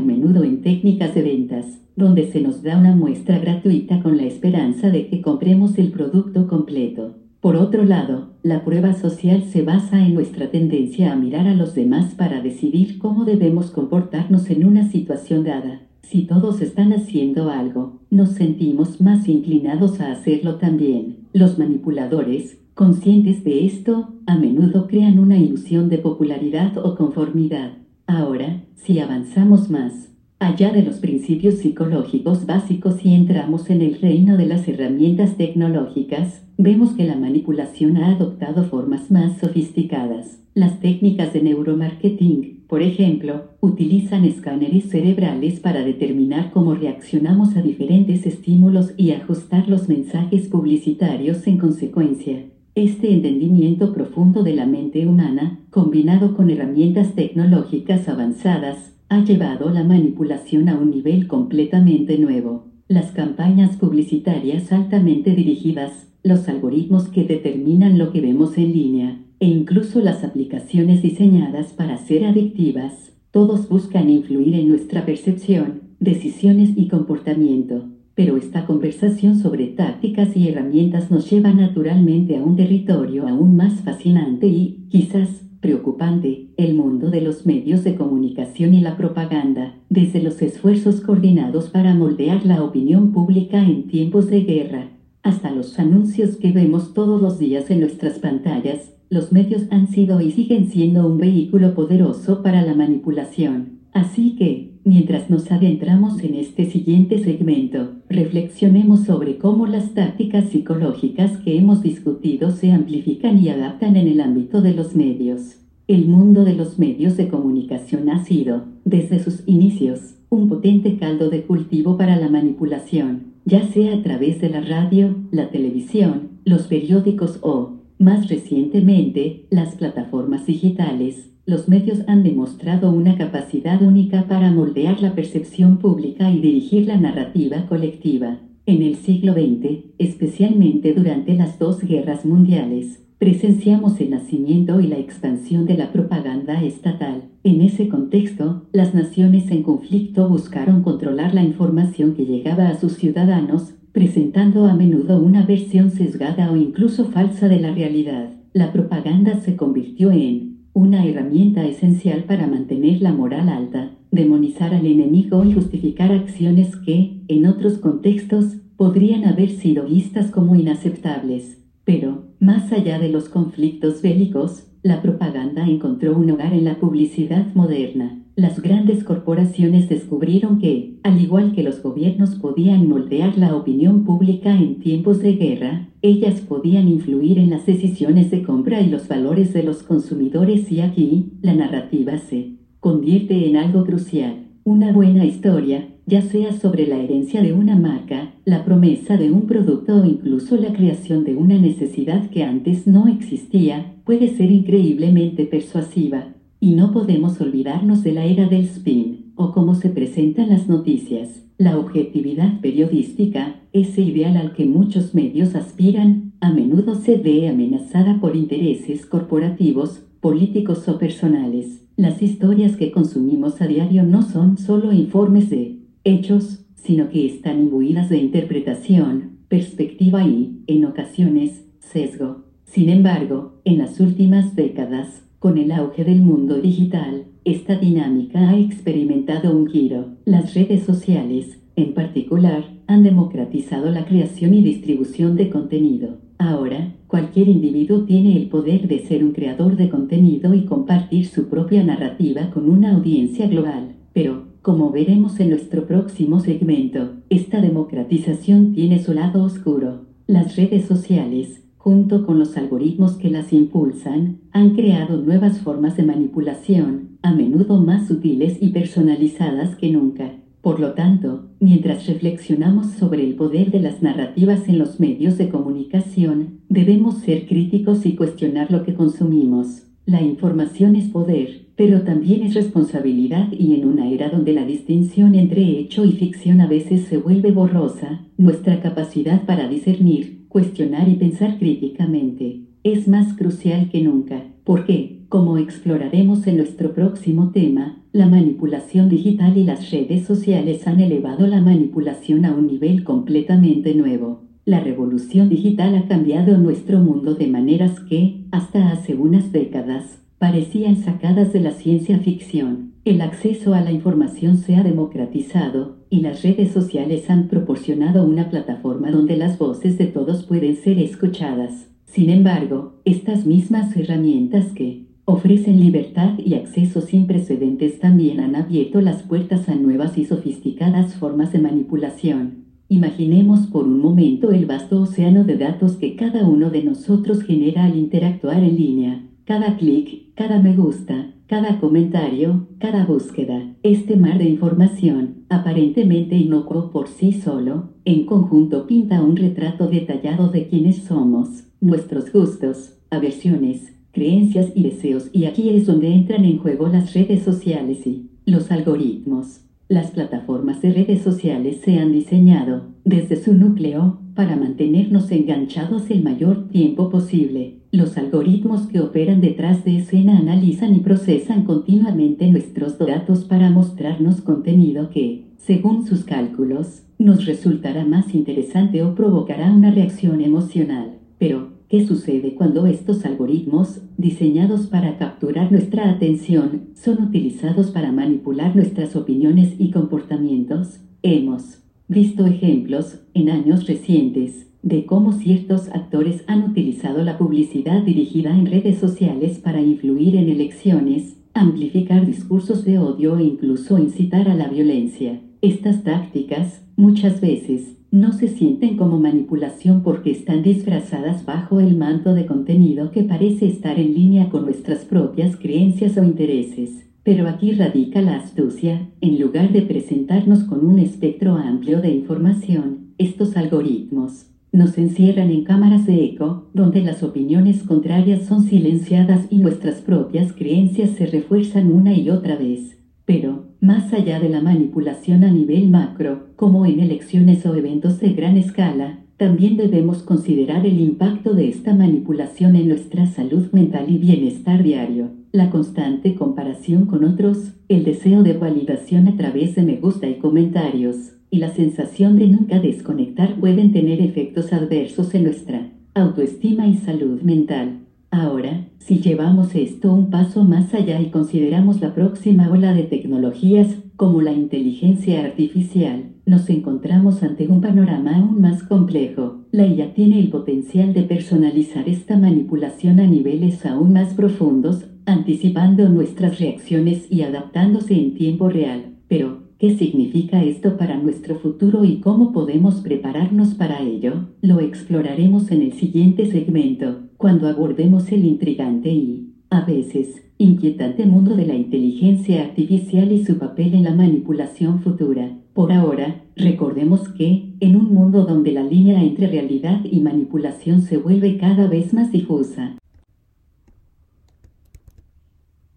menudo 0.00 0.42
en 0.42 0.60
técnicas 0.60 1.14
de 1.14 1.22
ventas, 1.22 1.80
donde 1.94 2.26
se 2.26 2.40
nos 2.40 2.64
da 2.64 2.76
una 2.76 2.96
muestra 2.96 3.38
gratuita 3.38 4.02
con 4.02 4.16
la 4.16 4.24
esperanza 4.24 4.90
de 4.90 5.06
que 5.06 5.22
compremos 5.22 5.78
el 5.78 5.92
producto 5.92 6.48
completo. 6.48 7.14
Por 7.40 7.54
otro 7.54 7.84
lado, 7.84 8.32
la 8.42 8.64
prueba 8.64 8.94
social 8.94 9.44
se 9.44 9.62
basa 9.62 10.04
en 10.04 10.14
nuestra 10.14 10.50
tendencia 10.50 11.12
a 11.12 11.16
mirar 11.16 11.46
a 11.46 11.54
los 11.54 11.76
demás 11.76 12.12
para 12.16 12.42
decidir 12.42 12.98
cómo 12.98 13.24
debemos 13.24 13.70
comportarnos 13.70 14.50
en 14.50 14.66
una 14.66 14.90
situación 14.90 15.44
dada. 15.44 15.82
Si 16.02 16.22
todos 16.22 16.60
están 16.60 16.92
haciendo 16.92 17.50
algo, 17.50 18.00
nos 18.10 18.30
sentimos 18.30 19.00
más 19.00 19.28
inclinados 19.28 20.00
a 20.00 20.10
hacerlo 20.10 20.56
también. 20.56 21.18
Los 21.32 21.56
manipuladores, 21.56 22.58
conscientes 22.74 23.44
de 23.44 23.66
esto, 23.66 24.14
a 24.26 24.36
menudo 24.36 24.86
crean 24.86 25.18
una 25.18 25.38
ilusión 25.38 25.88
de 25.88 25.98
popularidad 25.98 26.78
o 26.78 26.94
conformidad. 26.96 27.72
Ahora, 28.06 28.64
si 28.74 28.98
avanzamos 28.98 29.70
más, 29.70 30.12
allá 30.38 30.72
de 30.72 30.82
los 30.82 30.96
principios 30.96 31.58
psicológicos 31.58 32.46
básicos 32.46 33.04
y 33.04 33.14
entramos 33.14 33.70
en 33.70 33.80
el 33.80 34.00
reino 34.00 34.36
de 34.36 34.46
las 34.46 34.66
herramientas 34.66 35.36
tecnológicas, 35.36 36.42
vemos 36.58 36.92
que 36.92 37.04
la 37.04 37.16
manipulación 37.16 37.96
ha 37.96 38.10
adoptado 38.10 38.64
formas 38.64 39.10
más 39.10 39.38
sofisticadas. 39.38 40.40
Las 40.54 40.80
técnicas 40.80 41.32
de 41.32 41.42
neuromarketing, 41.42 42.64
por 42.68 42.82
ejemplo, 42.82 43.50
utilizan 43.60 44.24
escáneres 44.24 44.90
cerebrales 44.90 45.60
para 45.60 45.84
determinar 45.84 46.50
cómo 46.50 46.74
reaccionamos 46.74 47.56
a 47.56 47.62
diferentes 47.62 48.26
estímulos 48.26 48.92
y 48.96 49.12
ajustar 49.12 49.68
los 49.68 49.88
mensajes 49.88 50.48
publicitarios 50.48 51.46
en 51.46 51.58
consecuencia. 51.58 52.46
Este 52.74 53.12
entendimiento 53.12 53.92
profundo 53.92 54.42
de 54.42 54.54
la 54.54 54.64
mente 54.64 55.06
humana, 55.06 55.60
combinado 55.68 56.34
con 56.34 56.48
herramientas 56.48 57.14
tecnológicas 57.14 58.08
avanzadas, 58.08 58.94
ha 59.10 59.22
llevado 59.22 59.68
la 59.68 59.84
manipulación 59.84 60.70
a 60.70 60.78
un 60.78 60.90
nivel 60.90 61.28
completamente 61.28 62.16
nuevo. 62.16 62.68
Las 62.88 63.10
campañas 63.10 63.76
publicitarias 63.76 64.72
altamente 64.72 65.34
dirigidas, 65.34 66.08
los 66.22 66.48
algoritmos 66.48 67.08
que 67.08 67.24
determinan 67.24 67.98
lo 67.98 68.10
que 68.10 68.22
vemos 68.22 68.56
en 68.56 68.72
línea, 68.72 69.22
e 69.38 69.48
incluso 69.48 70.00
las 70.00 70.24
aplicaciones 70.24 71.02
diseñadas 71.02 71.74
para 71.74 71.98
ser 71.98 72.24
adictivas, 72.24 73.12
todos 73.32 73.68
buscan 73.68 74.08
influir 74.08 74.54
en 74.54 74.70
nuestra 74.70 75.04
percepción, 75.04 75.82
decisiones 76.00 76.70
y 76.74 76.88
comportamiento. 76.88 77.90
Pero 78.14 78.36
esta 78.36 78.66
conversación 78.66 79.38
sobre 79.38 79.68
tácticas 79.68 80.36
y 80.36 80.48
herramientas 80.48 81.10
nos 81.10 81.30
lleva 81.30 81.52
naturalmente 81.52 82.36
a 82.36 82.42
un 82.42 82.56
territorio 82.56 83.26
aún 83.26 83.56
más 83.56 83.80
fascinante 83.80 84.46
y, 84.46 84.86
quizás, 84.90 85.28
preocupante, 85.60 86.48
el 86.56 86.74
mundo 86.74 87.10
de 87.10 87.22
los 87.22 87.46
medios 87.46 87.84
de 87.84 87.94
comunicación 87.94 88.74
y 88.74 88.80
la 88.80 88.96
propaganda, 88.96 89.76
desde 89.88 90.22
los 90.22 90.42
esfuerzos 90.42 91.00
coordinados 91.00 91.70
para 91.70 91.94
moldear 91.94 92.44
la 92.44 92.62
opinión 92.62 93.12
pública 93.12 93.64
en 93.64 93.86
tiempos 93.86 94.28
de 94.28 94.40
guerra, 94.40 94.90
hasta 95.22 95.52
los 95.52 95.78
anuncios 95.78 96.36
que 96.36 96.50
vemos 96.50 96.94
todos 96.94 97.22
los 97.22 97.38
días 97.38 97.70
en 97.70 97.80
nuestras 97.80 98.18
pantallas, 98.18 98.92
los 99.08 99.30
medios 99.30 99.62
han 99.70 99.86
sido 99.86 100.20
y 100.20 100.32
siguen 100.32 100.68
siendo 100.68 101.06
un 101.06 101.18
vehículo 101.18 101.74
poderoso 101.74 102.42
para 102.42 102.62
la 102.62 102.74
manipulación. 102.74 103.80
Así 103.92 104.34
que, 104.36 104.71
Mientras 104.84 105.30
nos 105.30 105.52
adentramos 105.52 106.20
en 106.24 106.34
este 106.34 106.68
siguiente 106.68 107.22
segmento, 107.22 107.90
reflexionemos 108.08 109.04
sobre 109.04 109.38
cómo 109.38 109.68
las 109.68 109.94
tácticas 109.94 110.48
psicológicas 110.48 111.36
que 111.36 111.56
hemos 111.56 111.82
discutido 111.82 112.50
se 112.50 112.72
amplifican 112.72 113.38
y 113.38 113.48
adaptan 113.48 113.94
en 113.94 114.08
el 114.08 114.20
ámbito 114.20 114.60
de 114.60 114.74
los 114.74 114.96
medios. 114.96 115.58
El 115.86 116.06
mundo 116.08 116.44
de 116.44 116.54
los 116.54 116.80
medios 116.80 117.16
de 117.16 117.28
comunicación 117.28 118.10
ha 118.10 118.24
sido, 118.24 118.64
desde 118.84 119.20
sus 119.20 119.44
inicios, 119.46 120.16
un 120.30 120.48
potente 120.48 120.96
caldo 120.96 121.30
de 121.30 121.42
cultivo 121.42 121.96
para 121.96 122.16
la 122.16 122.28
manipulación, 122.28 123.34
ya 123.44 123.62
sea 123.68 123.94
a 123.94 124.02
través 124.02 124.40
de 124.40 124.48
la 124.48 124.62
radio, 124.62 125.14
la 125.30 125.50
televisión, 125.50 126.40
los 126.44 126.62
periódicos 126.66 127.38
o, 127.42 127.82
más 127.98 128.28
recientemente, 128.28 129.46
las 129.50 129.76
plataformas 129.76 130.44
digitales, 130.46 131.31
los 131.44 131.68
medios 131.68 132.00
han 132.06 132.22
demostrado 132.22 132.92
una 132.92 133.16
capacidad 133.16 133.82
única 133.82 134.28
para 134.28 134.52
moldear 134.52 135.00
la 135.02 135.14
percepción 135.14 135.78
pública 135.78 136.30
y 136.30 136.40
dirigir 136.40 136.86
la 136.86 136.96
narrativa 136.96 137.66
colectiva. 137.66 138.38
En 138.64 138.80
el 138.82 138.94
siglo 138.96 139.32
XX, 139.32 139.84
especialmente 139.98 140.94
durante 140.94 141.34
las 141.34 141.58
dos 141.58 141.82
guerras 141.82 142.24
mundiales, 142.24 143.02
presenciamos 143.18 144.00
el 144.00 144.10
nacimiento 144.10 144.80
y 144.80 144.86
la 144.86 144.98
expansión 144.98 145.66
de 145.66 145.76
la 145.76 145.92
propaganda 145.92 146.62
estatal. 146.62 147.24
En 147.42 147.60
ese 147.60 147.88
contexto, 147.88 148.66
las 148.72 148.94
naciones 148.94 149.50
en 149.50 149.64
conflicto 149.64 150.28
buscaron 150.28 150.82
controlar 150.82 151.34
la 151.34 151.42
información 151.42 152.14
que 152.14 152.24
llegaba 152.24 152.68
a 152.68 152.78
sus 152.78 152.94
ciudadanos, 152.94 153.74
presentando 153.90 154.66
a 154.66 154.74
menudo 154.74 155.18
una 155.18 155.44
versión 155.44 155.90
sesgada 155.90 156.52
o 156.52 156.56
incluso 156.56 157.06
falsa 157.06 157.48
de 157.48 157.60
la 157.60 157.72
realidad. 157.72 158.30
La 158.52 158.72
propaganda 158.72 159.40
se 159.40 159.56
convirtió 159.56 160.12
en 160.12 160.51
una 160.74 161.04
herramienta 161.04 161.64
esencial 161.66 162.24
para 162.24 162.46
mantener 162.46 163.02
la 163.02 163.12
moral 163.12 163.48
alta, 163.48 163.90
demonizar 164.10 164.74
al 164.74 164.86
enemigo 164.86 165.44
y 165.44 165.52
justificar 165.52 166.12
acciones 166.12 166.76
que, 166.76 167.22
en 167.28 167.46
otros 167.46 167.78
contextos, 167.78 168.56
podrían 168.76 169.24
haber 169.24 169.50
sido 169.50 169.84
vistas 169.84 170.30
como 170.30 170.56
inaceptables. 170.56 171.58
Pero, 171.84 172.24
más 172.40 172.72
allá 172.72 172.98
de 172.98 173.08
los 173.08 173.28
conflictos 173.28 174.02
bélicos, 174.02 174.66
la 174.82 175.02
propaganda 175.02 175.66
encontró 175.68 176.16
un 176.16 176.30
hogar 176.30 176.52
en 176.54 176.64
la 176.64 176.78
publicidad 176.78 177.54
moderna. 177.54 178.21
Las 178.34 178.62
grandes 178.62 179.04
corporaciones 179.04 179.90
descubrieron 179.90 180.58
que, 180.58 180.94
al 181.02 181.20
igual 181.20 181.52
que 181.52 181.62
los 181.62 181.82
gobiernos 181.82 182.36
podían 182.36 182.88
moldear 182.88 183.36
la 183.36 183.54
opinión 183.54 184.04
pública 184.04 184.56
en 184.56 184.78
tiempos 184.78 185.18
de 185.18 185.34
guerra, 185.34 185.90
ellas 186.00 186.40
podían 186.40 186.88
influir 186.88 187.38
en 187.38 187.50
las 187.50 187.66
decisiones 187.66 188.30
de 188.30 188.42
compra 188.42 188.80
y 188.80 188.88
los 188.88 189.06
valores 189.06 189.52
de 189.52 189.62
los 189.62 189.82
consumidores 189.82 190.72
y 190.72 190.80
aquí, 190.80 191.32
la 191.42 191.52
narrativa 191.52 192.16
se 192.16 192.54
convierte 192.80 193.46
en 193.46 193.56
algo 193.56 193.84
crucial. 193.84 194.46
Una 194.64 194.92
buena 194.92 195.26
historia, 195.26 195.88
ya 196.06 196.22
sea 196.22 196.54
sobre 196.54 196.86
la 196.86 196.96
herencia 196.96 197.42
de 197.42 197.52
una 197.52 197.76
marca, 197.76 198.32
la 198.46 198.64
promesa 198.64 199.18
de 199.18 199.30
un 199.30 199.46
producto 199.46 200.00
o 200.00 200.04
incluso 200.06 200.56
la 200.56 200.72
creación 200.72 201.24
de 201.24 201.36
una 201.36 201.58
necesidad 201.58 202.30
que 202.30 202.44
antes 202.44 202.86
no 202.86 203.08
existía, 203.08 203.94
puede 204.04 204.28
ser 204.28 204.50
increíblemente 204.50 205.44
persuasiva. 205.44 206.28
Y 206.62 206.76
no 206.76 206.92
podemos 206.92 207.40
olvidarnos 207.40 208.04
de 208.04 208.12
la 208.12 208.24
era 208.24 208.48
del 208.48 208.66
spin, 208.66 209.32
o 209.34 209.50
cómo 209.50 209.74
se 209.74 209.88
presentan 209.88 210.50
las 210.50 210.68
noticias. 210.68 211.42
La 211.58 211.76
objetividad 211.76 212.60
periodística, 212.60 213.56
ese 213.72 214.02
ideal 214.02 214.36
al 214.36 214.52
que 214.52 214.64
muchos 214.64 215.12
medios 215.12 215.56
aspiran, 215.56 216.34
a 216.40 216.52
menudo 216.52 216.94
se 216.94 217.16
ve 217.16 217.48
amenazada 217.48 218.20
por 218.20 218.36
intereses 218.36 219.06
corporativos, 219.06 220.04
políticos 220.20 220.86
o 220.86 221.00
personales. 221.00 221.84
Las 221.96 222.22
historias 222.22 222.76
que 222.76 222.92
consumimos 222.92 223.60
a 223.60 223.66
diario 223.66 224.04
no 224.04 224.22
son 224.22 224.56
solo 224.56 224.92
informes 224.92 225.50
de 225.50 225.80
hechos, 226.04 226.64
sino 226.76 227.08
que 227.08 227.26
están 227.26 227.58
imbuidas 227.58 228.08
de 228.08 228.18
interpretación, 228.18 229.38
perspectiva 229.48 230.24
y, 230.24 230.62
en 230.68 230.84
ocasiones, 230.84 231.64
sesgo. 231.80 232.44
Sin 232.66 232.88
embargo, 232.88 233.60
en 233.64 233.78
las 233.78 233.98
últimas 233.98 234.54
décadas, 234.54 235.21
con 235.42 235.58
el 235.58 235.72
auge 235.72 236.04
del 236.04 236.22
mundo 236.22 236.60
digital, 236.60 237.24
esta 237.44 237.74
dinámica 237.74 238.50
ha 238.50 238.56
experimentado 238.56 239.50
un 239.50 239.66
giro. 239.66 240.10
Las 240.24 240.54
redes 240.54 240.84
sociales, 240.84 241.58
en 241.74 241.94
particular, 241.94 242.62
han 242.86 243.02
democratizado 243.02 243.90
la 243.90 244.04
creación 244.04 244.54
y 244.54 244.62
distribución 244.62 245.34
de 245.34 245.50
contenido. 245.50 246.18
Ahora, 246.38 246.94
cualquier 247.08 247.48
individuo 247.48 248.04
tiene 248.04 248.36
el 248.36 248.50
poder 248.50 248.86
de 248.86 249.00
ser 249.00 249.24
un 249.24 249.32
creador 249.32 249.74
de 249.74 249.88
contenido 249.88 250.54
y 250.54 250.64
compartir 250.64 251.26
su 251.26 251.48
propia 251.48 251.82
narrativa 251.82 252.52
con 252.52 252.70
una 252.70 252.94
audiencia 252.94 253.48
global. 253.48 253.96
Pero, 254.12 254.44
como 254.62 254.92
veremos 254.92 255.40
en 255.40 255.50
nuestro 255.50 255.88
próximo 255.88 256.38
segmento, 256.38 257.14
esta 257.30 257.60
democratización 257.60 258.74
tiene 258.74 259.02
su 259.02 259.12
lado 259.12 259.42
oscuro. 259.42 260.02
Las 260.28 260.54
redes 260.54 260.84
sociales, 260.84 261.64
junto 261.82 262.24
con 262.24 262.38
los 262.38 262.56
algoritmos 262.56 263.14
que 263.14 263.28
las 263.28 263.52
impulsan, 263.52 264.38
han 264.52 264.76
creado 264.76 265.20
nuevas 265.20 265.58
formas 265.58 265.96
de 265.96 266.04
manipulación, 266.04 267.18
a 267.22 267.34
menudo 267.34 267.80
más 267.80 268.06
sutiles 268.06 268.56
y 268.60 268.68
personalizadas 268.68 269.74
que 269.74 269.90
nunca. 269.90 270.30
Por 270.60 270.78
lo 270.78 270.92
tanto, 270.92 271.48
mientras 271.58 272.06
reflexionamos 272.06 272.86
sobre 272.86 273.24
el 273.24 273.34
poder 273.34 273.72
de 273.72 273.80
las 273.80 274.00
narrativas 274.00 274.68
en 274.68 274.78
los 274.78 275.00
medios 275.00 275.36
de 275.38 275.48
comunicación, 275.48 276.60
debemos 276.68 277.16
ser 277.16 277.48
críticos 277.48 278.06
y 278.06 278.14
cuestionar 278.14 278.70
lo 278.70 278.84
que 278.84 278.94
consumimos. 278.94 279.88
La 280.06 280.22
información 280.22 280.94
es 280.94 281.08
poder, 281.08 281.66
pero 281.74 282.02
también 282.02 282.44
es 282.44 282.54
responsabilidad 282.54 283.50
y 283.50 283.74
en 283.74 283.88
una 283.88 284.08
era 284.08 284.28
donde 284.28 284.52
la 284.52 284.64
distinción 284.64 285.34
entre 285.34 285.62
hecho 285.80 286.04
y 286.04 286.12
ficción 286.12 286.60
a 286.60 286.68
veces 286.68 287.06
se 287.06 287.16
vuelve 287.16 287.50
borrosa, 287.50 288.20
nuestra 288.36 288.80
capacidad 288.80 289.44
para 289.46 289.68
discernir, 289.68 290.41
cuestionar 290.52 291.08
y 291.08 291.14
pensar 291.14 291.58
críticamente 291.58 292.60
es 292.84 293.08
más 293.08 293.32
crucial 293.32 293.88
que 293.90 294.02
nunca, 294.02 294.44
porque, 294.64 295.22
Como 295.32 295.56
exploraremos 295.56 296.46
en 296.46 296.58
nuestro 296.58 296.92
próximo 296.92 297.52
tema, 297.52 298.02
la 298.12 298.26
manipulación 298.26 299.08
digital 299.08 299.56
y 299.56 299.64
las 299.64 299.90
redes 299.90 300.26
sociales 300.26 300.86
han 300.86 301.00
elevado 301.00 301.46
la 301.46 301.62
manipulación 301.62 302.44
a 302.44 302.54
un 302.54 302.66
nivel 302.66 303.02
completamente 303.02 303.94
nuevo. 303.94 304.42
La 304.66 304.80
revolución 304.80 305.48
digital 305.48 305.94
ha 305.94 306.06
cambiado 306.06 306.58
nuestro 306.58 306.98
mundo 306.98 307.34
de 307.34 307.46
maneras 307.46 307.98
que, 308.00 308.44
hasta 308.50 308.90
hace 308.90 309.14
unas 309.14 309.52
décadas, 309.52 310.18
parecían 310.36 310.96
sacadas 310.96 311.54
de 311.54 311.60
la 311.60 311.70
ciencia 311.70 312.18
ficción. 312.18 312.92
El 313.06 313.22
acceso 313.22 313.72
a 313.72 313.80
la 313.80 313.90
información 313.90 314.58
se 314.58 314.76
ha 314.76 314.82
democratizado, 314.82 315.96
y 316.12 316.20
las 316.20 316.42
redes 316.42 316.72
sociales 316.72 317.30
han 317.30 317.48
proporcionado 317.48 318.22
una 318.26 318.50
plataforma 318.50 319.10
donde 319.10 319.34
las 319.38 319.58
voces 319.58 319.96
de 319.96 320.04
todos 320.04 320.42
pueden 320.42 320.76
ser 320.76 320.98
escuchadas. 320.98 321.88
Sin 322.04 322.28
embargo, 322.28 323.00
estas 323.06 323.46
mismas 323.46 323.96
herramientas 323.96 324.66
que 324.74 325.06
ofrecen 325.24 325.80
libertad 325.80 326.38
y 326.38 326.52
acceso 326.52 327.00
sin 327.00 327.26
precedentes 327.26 327.98
también 327.98 328.40
han 328.40 328.56
abierto 328.56 329.00
las 329.00 329.22
puertas 329.22 329.70
a 329.70 329.74
nuevas 329.74 330.18
y 330.18 330.26
sofisticadas 330.26 331.14
formas 331.14 331.50
de 331.50 331.60
manipulación. 331.60 332.66
Imaginemos 332.88 333.68
por 333.68 333.84
un 333.84 334.00
momento 334.00 334.50
el 334.50 334.66
vasto 334.66 335.00
océano 335.00 335.44
de 335.44 335.56
datos 335.56 335.92
que 335.92 336.14
cada 336.14 336.46
uno 336.46 336.68
de 336.68 336.84
nosotros 336.84 337.42
genera 337.42 337.84
al 337.84 337.96
interactuar 337.96 338.62
en 338.62 338.76
línea. 338.76 339.22
Cada 339.46 339.78
clic, 339.78 340.34
cada 340.34 340.60
me 340.60 340.76
gusta, 340.76 341.32
cada 341.52 341.78
comentario, 341.80 342.66
cada 342.78 343.04
búsqueda, 343.04 343.74
este 343.82 344.16
mar 344.16 344.38
de 344.38 344.48
información, 344.48 345.44
aparentemente 345.50 346.34
inocuo 346.34 346.90
por 346.90 347.08
sí 347.08 347.34
solo, 347.34 347.90
en 348.06 348.24
conjunto 348.24 348.86
pinta 348.86 349.22
un 349.22 349.36
retrato 349.36 349.86
detallado 349.86 350.48
de 350.48 350.66
quiénes 350.68 351.02
somos, 351.02 351.64
nuestros 351.78 352.32
gustos, 352.32 352.96
aversiones, 353.10 353.92
creencias 354.12 354.72
y 354.74 354.82
deseos 354.84 355.28
y 355.30 355.44
aquí 355.44 355.68
es 355.68 355.84
donde 355.84 356.14
entran 356.14 356.46
en 356.46 356.56
juego 356.56 356.88
las 356.88 357.12
redes 357.12 357.42
sociales 357.42 358.06
y 358.06 358.30
los 358.46 358.70
algoritmos. 358.70 359.60
Las 359.88 360.12
plataformas 360.12 360.80
de 360.80 360.94
redes 360.94 361.20
sociales 361.20 361.82
se 361.84 361.98
han 361.98 362.12
diseñado, 362.12 362.94
desde 363.04 363.36
su 363.36 363.52
núcleo, 363.52 364.22
para 364.34 364.56
mantenernos 364.56 365.30
enganchados 365.30 366.10
el 366.10 366.22
mayor 366.22 366.68
tiempo 366.68 367.10
posible. 367.10 367.81
Los 367.92 368.16
algoritmos 368.16 368.86
que 368.86 369.00
operan 369.00 369.42
detrás 369.42 369.84
de 369.84 369.98
escena 369.98 370.38
analizan 370.38 370.94
y 370.94 371.00
procesan 371.00 371.64
continuamente 371.64 372.50
nuestros 372.50 372.96
datos 372.98 373.44
para 373.44 373.68
mostrarnos 373.68 374.40
contenido 374.40 375.10
que, 375.10 375.52
según 375.58 376.06
sus 376.06 376.24
cálculos, 376.24 377.02
nos 377.18 377.44
resultará 377.44 378.06
más 378.06 378.34
interesante 378.34 379.02
o 379.02 379.14
provocará 379.14 379.70
una 379.70 379.90
reacción 379.90 380.40
emocional. 380.40 381.18
Pero, 381.36 381.74
¿qué 381.90 382.06
sucede 382.06 382.54
cuando 382.54 382.86
estos 382.86 383.26
algoritmos, 383.26 384.00
diseñados 384.16 384.86
para 384.86 385.18
capturar 385.18 385.70
nuestra 385.70 386.08
atención, 386.08 386.84
son 386.94 387.22
utilizados 387.22 387.90
para 387.90 388.10
manipular 388.10 388.74
nuestras 388.74 389.16
opiniones 389.16 389.74
y 389.78 389.90
comportamientos? 389.90 391.00
Hemos 391.22 391.82
visto 392.08 392.46
ejemplos, 392.46 393.20
en 393.34 393.50
años 393.50 393.86
recientes, 393.86 394.71
de 394.82 395.06
cómo 395.06 395.32
ciertos 395.32 395.88
actores 395.88 396.42
han 396.48 396.64
utilizado 396.64 397.22
la 397.22 397.38
publicidad 397.38 398.02
dirigida 398.02 398.50
en 398.50 398.66
redes 398.66 398.98
sociales 398.98 399.58
para 399.58 399.80
influir 399.80 400.34
en 400.36 400.48
elecciones, 400.48 401.36
amplificar 401.54 402.26
discursos 402.26 402.84
de 402.84 402.98
odio 402.98 403.38
e 403.38 403.44
incluso 403.44 403.98
incitar 403.98 404.48
a 404.48 404.56
la 404.56 404.68
violencia. 404.68 405.40
Estas 405.60 406.02
tácticas, 406.02 406.82
muchas 406.96 407.40
veces, 407.40 407.96
no 408.10 408.32
se 408.32 408.48
sienten 408.48 408.96
como 408.96 409.20
manipulación 409.20 410.02
porque 410.02 410.32
están 410.32 410.62
disfrazadas 410.62 411.46
bajo 411.46 411.80
el 411.80 411.96
manto 411.96 412.34
de 412.34 412.44
contenido 412.44 413.12
que 413.12 413.22
parece 413.22 413.66
estar 413.66 413.98
en 413.98 414.14
línea 414.14 414.50
con 414.50 414.64
nuestras 414.64 415.04
propias 415.04 415.56
creencias 415.56 416.18
o 416.18 416.24
intereses. 416.24 417.06
Pero 417.22 417.48
aquí 417.48 417.70
radica 417.70 418.20
la 418.20 418.34
astucia, 418.34 419.08
en 419.20 419.40
lugar 419.40 419.72
de 419.72 419.82
presentarnos 419.82 420.64
con 420.64 420.84
un 420.84 420.98
espectro 420.98 421.54
amplio 421.54 422.00
de 422.00 422.10
información, 422.10 423.12
estos 423.16 423.56
algoritmos 423.56 424.51
nos 424.72 424.96
encierran 424.96 425.50
en 425.50 425.64
cámaras 425.64 426.06
de 426.06 426.24
eco, 426.24 426.70
donde 426.72 427.02
las 427.02 427.22
opiniones 427.22 427.82
contrarias 427.82 428.46
son 428.46 428.64
silenciadas 428.64 429.46
y 429.50 429.58
nuestras 429.58 430.00
propias 430.00 430.52
creencias 430.52 431.10
se 431.10 431.26
refuerzan 431.26 431.92
una 431.92 432.14
y 432.14 432.30
otra 432.30 432.56
vez. 432.56 432.98
Pero, 433.26 433.66
más 433.80 434.12
allá 434.12 434.40
de 434.40 434.48
la 434.48 434.62
manipulación 434.62 435.44
a 435.44 435.50
nivel 435.50 435.90
macro, 435.90 436.48
como 436.56 436.86
en 436.86 437.00
elecciones 437.00 437.64
o 437.66 437.74
eventos 437.74 438.18
de 438.18 438.32
gran 438.32 438.56
escala, 438.56 439.20
también 439.36 439.76
debemos 439.76 440.22
considerar 440.22 440.86
el 440.86 441.00
impacto 441.00 441.52
de 441.54 441.68
esta 441.68 441.94
manipulación 441.94 442.76
en 442.76 442.88
nuestra 442.88 443.26
salud 443.26 443.70
mental 443.72 444.06
y 444.08 444.18
bienestar 444.18 444.82
diario. 444.82 445.30
La 445.52 445.68
constante 445.68 446.34
comparación 446.34 447.06
con 447.06 447.24
otros, 447.24 447.72
el 447.88 448.04
deseo 448.04 448.42
de 448.42 448.54
validación 448.54 449.28
a 449.28 449.36
través 449.36 449.74
de 449.74 449.82
me 449.82 449.96
gusta 449.96 450.28
y 450.28 450.36
comentarios, 450.36 451.32
y 451.52 451.58
la 451.58 451.72
sensación 451.74 452.38
de 452.38 452.48
nunca 452.48 452.80
desconectar 452.80 453.60
pueden 453.60 453.92
tener 453.92 454.22
efectos 454.22 454.72
adversos 454.72 455.34
en 455.34 455.44
nuestra 455.44 455.92
autoestima 456.14 456.88
y 456.88 456.96
salud 456.96 457.42
mental. 457.42 458.00
Ahora, 458.30 458.88
si 458.98 459.18
llevamos 459.18 459.74
esto 459.74 460.14
un 460.14 460.30
paso 460.30 460.64
más 460.64 460.94
allá 460.94 461.20
y 461.20 461.26
consideramos 461.30 462.00
la 462.00 462.14
próxima 462.14 462.70
ola 462.70 462.94
de 462.94 463.02
tecnologías 463.02 463.96
como 464.16 464.40
la 464.40 464.52
inteligencia 464.52 465.44
artificial, 465.44 466.30
nos 466.46 466.70
encontramos 466.70 467.42
ante 467.42 467.68
un 467.68 467.82
panorama 467.82 468.36
aún 468.36 468.62
más 468.62 468.82
complejo. 468.82 469.66
La 469.72 469.86
IA 469.86 470.14
tiene 470.14 470.40
el 470.40 470.48
potencial 470.48 471.12
de 471.12 471.22
personalizar 471.24 472.08
esta 472.08 472.38
manipulación 472.38 473.20
a 473.20 473.26
niveles 473.26 473.84
aún 473.84 474.14
más 474.14 474.32
profundos, 474.32 475.04
anticipando 475.26 476.08
nuestras 476.08 476.58
reacciones 476.58 477.26
y 477.30 477.42
adaptándose 477.42 478.14
en 478.14 478.32
tiempo 478.32 478.70
real. 478.70 479.16
Pero, 479.28 479.61
¿Qué 479.82 479.98
significa 479.98 480.62
esto 480.62 480.96
para 480.96 481.18
nuestro 481.18 481.56
futuro 481.56 482.04
y 482.04 482.20
cómo 482.20 482.52
podemos 482.52 483.00
prepararnos 483.00 483.74
para 483.74 484.00
ello? 484.00 484.50
Lo 484.60 484.78
exploraremos 484.78 485.72
en 485.72 485.82
el 485.82 485.94
siguiente 485.94 486.46
segmento, 486.46 487.22
cuando 487.36 487.66
abordemos 487.66 488.30
el 488.30 488.44
intrigante 488.44 489.10
y, 489.10 489.54
a 489.70 489.84
veces, 489.84 490.40
inquietante 490.56 491.26
mundo 491.26 491.56
de 491.56 491.66
la 491.66 491.74
inteligencia 491.74 492.62
artificial 492.62 493.32
y 493.32 493.44
su 493.44 493.58
papel 493.58 493.94
en 493.94 494.04
la 494.04 494.14
manipulación 494.14 495.00
futura. 495.00 495.58
Por 495.72 495.90
ahora, 495.90 496.44
recordemos 496.54 497.28
que, 497.30 497.74
en 497.80 497.96
un 497.96 498.14
mundo 498.14 498.44
donde 498.44 498.70
la 498.70 498.84
línea 498.84 499.20
entre 499.20 499.48
realidad 499.48 500.04
y 500.04 500.20
manipulación 500.20 501.02
se 501.02 501.16
vuelve 501.16 501.58
cada 501.58 501.88
vez 501.88 502.14
más 502.14 502.30
difusa, 502.30 502.98